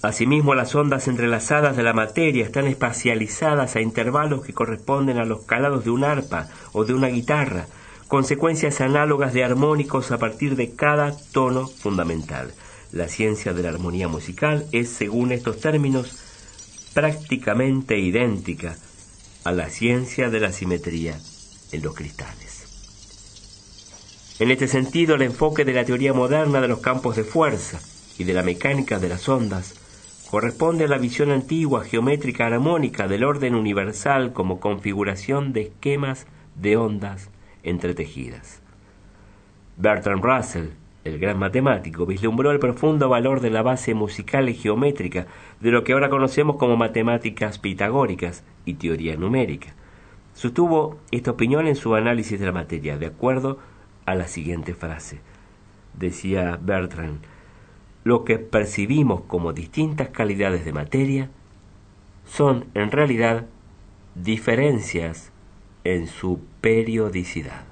Asimismo, 0.00 0.54
las 0.54 0.74
ondas 0.76 1.08
entrelazadas 1.08 1.76
de 1.76 1.82
la 1.82 1.92
materia 1.92 2.44
están 2.44 2.68
espacializadas 2.68 3.74
a 3.74 3.80
intervalos 3.80 4.44
que 4.44 4.54
corresponden 4.54 5.18
a 5.18 5.24
los 5.24 5.42
calados 5.42 5.84
de 5.84 5.90
un 5.90 6.04
arpa 6.04 6.48
o 6.72 6.84
de 6.84 6.94
una 6.94 7.08
guitarra, 7.08 7.66
consecuencias 8.08 8.80
análogas 8.80 9.34
de 9.34 9.44
armónicos 9.44 10.10
a 10.12 10.18
partir 10.18 10.56
de 10.56 10.74
cada 10.74 11.14
tono 11.32 11.68
fundamental. 11.68 12.52
La 12.90 13.06
ciencia 13.06 13.52
de 13.52 13.62
la 13.62 13.68
armonía 13.68 14.08
musical 14.08 14.66
es, 14.72 14.88
según 14.88 15.30
estos 15.30 15.60
términos, 15.60 16.18
prácticamente 16.94 17.98
idéntica 17.98 18.76
a 19.44 19.52
la 19.52 19.68
ciencia 19.68 20.30
de 20.30 20.40
la 20.40 20.52
simetría 20.52 21.20
en 21.70 21.82
los 21.82 21.94
cristales. 21.94 22.64
En 24.38 24.50
este 24.50 24.68
sentido, 24.68 25.16
el 25.16 25.22
enfoque 25.22 25.66
de 25.66 25.74
la 25.74 25.84
teoría 25.84 26.14
moderna 26.14 26.62
de 26.62 26.68
los 26.68 26.78
campos 26.78 27.14
de 27.14 27.24
fuerza 27.24 27.78
y 28.16 28.24
de 28.24 28.32
la 28.32 28.42
mecánica 28.42 28.98
de 28.98 29.10
las 29.10 29.28
ondas 29.28 29.74
corresponde 30.30 30.84
a 30.84 30.88
la 30.88 30.96
visión 30.96 31.30
antigua 31.30 31.84
geométrica 31.84 32.46
armónica 32.46 33.06
del 33.06 33.24
orden 33.24 33.54
universal 33.54 34.32
como 34.32 34.60
configuración 34.60 35.52
de 35.52 35.62
esquemas 35.62 36.26
de 36.54 36.76
ondas 36.76 37.28
entretejidas. 37.62 38.62
Bertrand 39.76 40.24
Russell, 40.24 40.70
el 41.04 41.18
gran 41.18 41.38
matemático, 41.38 42.04
vislumbró 42.04 42.50
el 42.50 42.58
profundo 42.58 43.08
valor 43.08 43.40
de 43.40 43.50
la 43.50 43.62
base 43.62 43.94
musical 43.94 44.48
y 44.48 44.54
geométrica 44.54 45.26
de 45.60 45.70
lo 45.70 45.84
que 45.84 45.92
ahora 45.92 46.10
conocemos 46.10 46.56
como 46.56 46.76
matemáticas 46.76 47.58
pitagóricas 47.58 48.44
y 48.64 48.74
teoría 48.74 49.16
numérica. 49.16 49.74
Sostuvo 50.34 50.98
esta 51.10 51.32
opinión 51.32 51.66
en 51.66 51.76
su 51.76 51.94
análisis 51.94 52.38
de 52.38 52.46
la 52.46 52.52
materia, 52.52 52.98
de 52.98 53.06
acuerdo 53.06 53.58
a 54.06 54.14
la 54.14 54.28
siguiente 54.28 54.74
frase. 54.74 55.20
Decía 55.94 56.58
Bertrand, 56.60 57.20
lo 58.04 58.24
que 58.24 58.38
percibimos 58.38 59.22
como 59.22 59.52
distintas 59.52 60.08
calidades 60.08 60.64
de 60.64 60.72
materia 60.72 61.30
son 62.24 62.66
en 62.74 62.90
realidad 62.90 63.46
diferencias 64.14 65.32
en 65.84 66.06
su 66.06 66.40
periodicidad. 66.60 67.64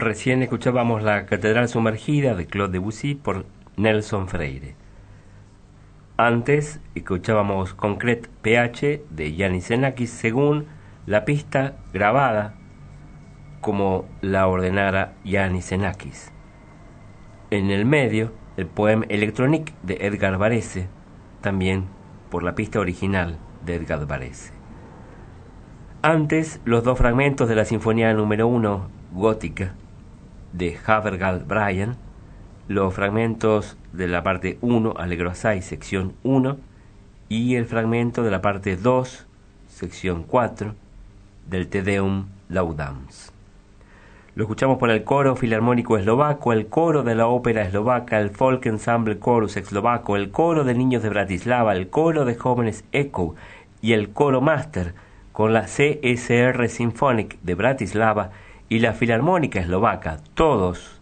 Recién 0.00 0.42
escuchábamos 0.42 1.02
la 1.02 1.26
Catedral 1.26 1.68
Sumergida 1.68 2.34
de 2.34 2.46
Claude 2.46 2.72
Debussy 2.72 3.16
por 3.16 3.44
Nelson 3.76 4.28
Freire. 4.28 4.74
Antes 6.16 6.80
escuchábamos 6.94 7.74
Concrete 7.74 8.30
PH 8.40 9.02
de 9.10 9.34
Yanis 9.36 9.66
Xenakis 9.66 10.08
según 10.08 10.68
la 11.04 11.26
pista 11.26 11.76
grabada 11.92 12.54
como 13.60 14.06
la 14.22 14.48
ordenara 14.48 15.16
Yanis 15.22 15.66
Xenakis. 15.66 16.32
En 17.50 17.70
el 17.70 17.84
medio, 17.84 18.32
el 18.56 18.68
poema 18.68 19.04
Electronic 19.10 19.74
de 19.82 19.98
Edgar 20.00 20.38
Varese, 20.38 20.88
también 21.42 21.84
por 22.30 22.42
la 22.42 22.54
pista 22.54 22.80
original 22.80 23.36
de 23.66 23.74
Edgar 23.74 24.06
Varese. 24.06 24.54
Antes, 26.00 26.58
los 26.64 26.84
dos 26.84 26.96
fragmentos 26.96 27.50
de 27.50 27.54
la 27.54 27.66
Sinfonía 27.66 28.14
número 28.14 28.48
1, 28.48 28.88
gótica, 29.12 29.74
de 30.52 30.78
Havergal 30.86 31.44
Bryan, 31.46 31.96
los 32.68 32.94
fragmentos 32.94 33.76
de 33.92 34.08
la 34.08 34.22
parte 34.22 34.58
1, 34.60 34.94
Allegro 34.96 35.30
Assai, 35.30 35.62
sección 35.62 36.14
1, 36.22 36.56
y 37.28 37.56
el 37.56 37.66
fragmento 37.66 38.22
de 38.22 38.30
la 38.30 38.42
parte 38.42 38.76
2, 38.76 39.26
sección 39.68 40.24
4, 40.24 40.74
del 41.48 41.68
Te 41.68 41.82
Deum 41.82 42.26
Laudams. 42.48 43.32
Lo 44.36 44.44
escuchamos 44.44 44.78
por 44.78 44.90
el 44.90 45.02
coro 45.02 45.34
filarmónico 45.34 45.98
eslovaco, 45.98 46.52
el 46.52 46.68
coro 46.68 47.02
de 47.02 47.16
la 47.16 47.26
ópera 47.26 47.62
eslovaca, 47.62 48.20
el 48.20 48.30
folk 48.30 48.64
ensemble 48.66 49.18
chorus 49.18 49.56
eslovaco, 49.56 50.16
el 50.16 50.30
coro 50.30 50.62
de 50.62 50.74
niños 50.74 51.02
de 51.02 51.08
Bratislava, 51.08 51.72
el 51.74 51.90
coro 51.90 52.24
de 52.24 52.36
jóvenes 52.36 52.84
Echo 52.92 53.34
y 53.82 53.92
el 53.92 54.10
coro 54.10 54.40
máster 54.40 54.94
con 55.32 55.52
la 55.52 55.62
CSR 55.62 56.68
Symphonic 56.68 57.40
de 57.42 57.54
Bratislava 57.54 58.30
y 58.70 58.78
la 58.78 58.92
filarmónica 58.94 59.58
eslovaca, 59.58 60.18
todos 60.34 61.00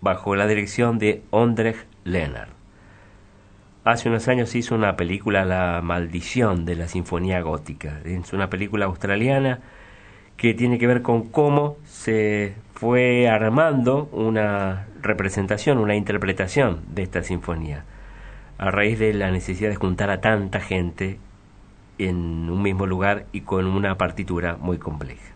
bajo 0.00 0.34
la 0.34 0.46
dirección 0.46 0.98
de 0.98 1.22
Ondrej 1.28 1.76
Leonard. 2.02 2.48
Hace 3.84 4.08
unos 4.08 4.26
años 4.26 4.54
hizo 4.54 4.74
una 4.74 4.96
película 4.96 5.44
La 5.44 5.82
maldición 5.82 6.64
de 6.64 6.76
la 6.76 6.88
sinfonía 6.88 7.42
gótica. 7.42 8.00
Es 8.06 8.32
una 8.32 8.48
película 8.48 8.86
australiana 8.86 9.60
que 10.38 10.54
tiene 10.54 10.78
que 10.78 10.86
ver 10.86 11.02
con 11.02 11.28
cómo 11.28 11.76
se 11.84 12.54
fue 12.72 13.28
armando 13.28 14.08
una 14.12 14.86
representación, 15.02 15.76
una 15.76 15.96
interpretación 15.96 16.80
de 16.88 17.02
esta 17.02 17.22
sinfonía, 17.22 17.84
a 18.56 18.70
raíz 18.70 18.98
de 18.98 19.12
la 19.12 19.30
necesidad 19.30 19.68
de 19.68 19.76
juntar 19.76 20.08
a 20.08 20.22
tanta 20.22 20.60
gente 20.60 21.18
en 21.98 22.16
un 22.48 22.62
mismo 22.62 22.86
lugar 22.86 23.26
y 23.32 23.42
con 23.42 23.66
una 23.66 23.98
partitura 23.98 24.56
muy 24.56 24.78
compleja. 24.78 25.29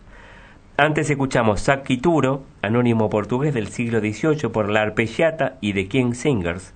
Antes 0.77 1.09
escuchamos 1.09 1.65
Turo, 2.01 2.43
anónimo 2.61 3.09
portugués 3.09 3.53
del 3.53 3.69
siglo 3.69 4.01
XVIII 4.01 4.49
por 4.49 4.67
la 4.69 4.81
arpeggiata 4.81 5.55
y 5.61 5.71
The 5.71 5.87
King 5.87 6.13
Singers, 6.13 6.73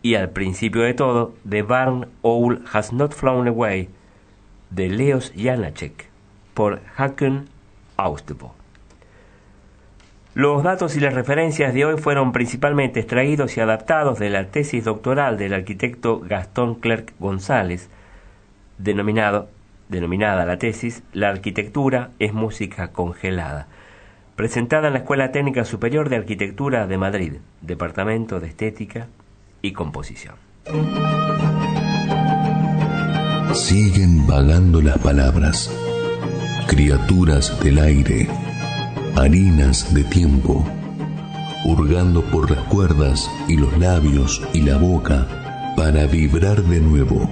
y 0.00 0.14
al 0.14 0.30
principio 0.30 0.80
de 0.80 0.94
todo, 0.94 1.34
The 1.46 1.60
Barn 1.60 2.08
Owl 2.22 2.64
Has 2.72 2.94
Not 2.94 3.12
Flown 3.12 3.46
Away, 3.46 3.90
de 4.70 4.88
Leos 4.88 5.34
Janacek, 5.36 6.06
por 6.54 6.80
Haken 6.96 7.44
Austebo. 7.98 8.54
Los 10.34 10.62
datos 10.62 10.96
y 10.96 11.00
las 11.00 11.12
referencias 11.12 11.74
de 11.74 11.84
hoy 11.84 12.00
fueron 12.00 12.32
principalmente 12.32 13.00
extraídos 13.00 13.54
y 13.58 13.60
adaptados 13.60 14.18
de 14.18 14.30
la 14.30 14.46
tesis 14.46 14.82
doctoral 14.82 15.36
del 15.36 15.52
arquitecto 15.52 16.20
Gastón 16.20 16.76
Clerc 16.76 17.12
González, 17.18 17.90
denominado, 18.78 19.50
denominada 19.92 20.44
la 20.44 20.58
tesis 20.58 21.04
La 21.12 21.28
arquitectura 21.28 22.10
es 22.18 22.32
música 22.32 22.88
congelada, 22.88 23.68
presentada 24.34 24.88
en 24.88 24.94
la 24.94 25.00
Escuela 25.00 25.30
Técnica 25.30 25.64
Superior 25.64 26.08
de 26.08 26.16
Arquitectura 26.16 26.88
de 26.88 26.98
Madrid, 26.98 27.32
Departamento 27.60 28.40
de 28.40 28.48
Estética 28.48 29.06
y 29.60 29.72
Composición. 29.72 30.34
Siguen 33.54 34.26
vagando 34.26 34.80
las 34.80 34.98
palabras, 34.98 35.70
criaturas 36.66 37.62
del 37.62 37.78
aire 37.78 38.26
harinas 39.16 39.92
de 39.92 40.04
tiempo, 40.04 40.64
hurgando 41.66 42.22
por 42.22 42.50
las 42.50 42.64
cuerdas 42.64 43.30
y 43.46 43.56
los 43.56 43.76
labios 43.78 44.42
y 44.54 44.62
la 44.62 44.78
boca 44.78 45.28
para 45.76 46.06
vibrar 46.06 46.62
de 46.62 46.80
nuevo 46.80 47.28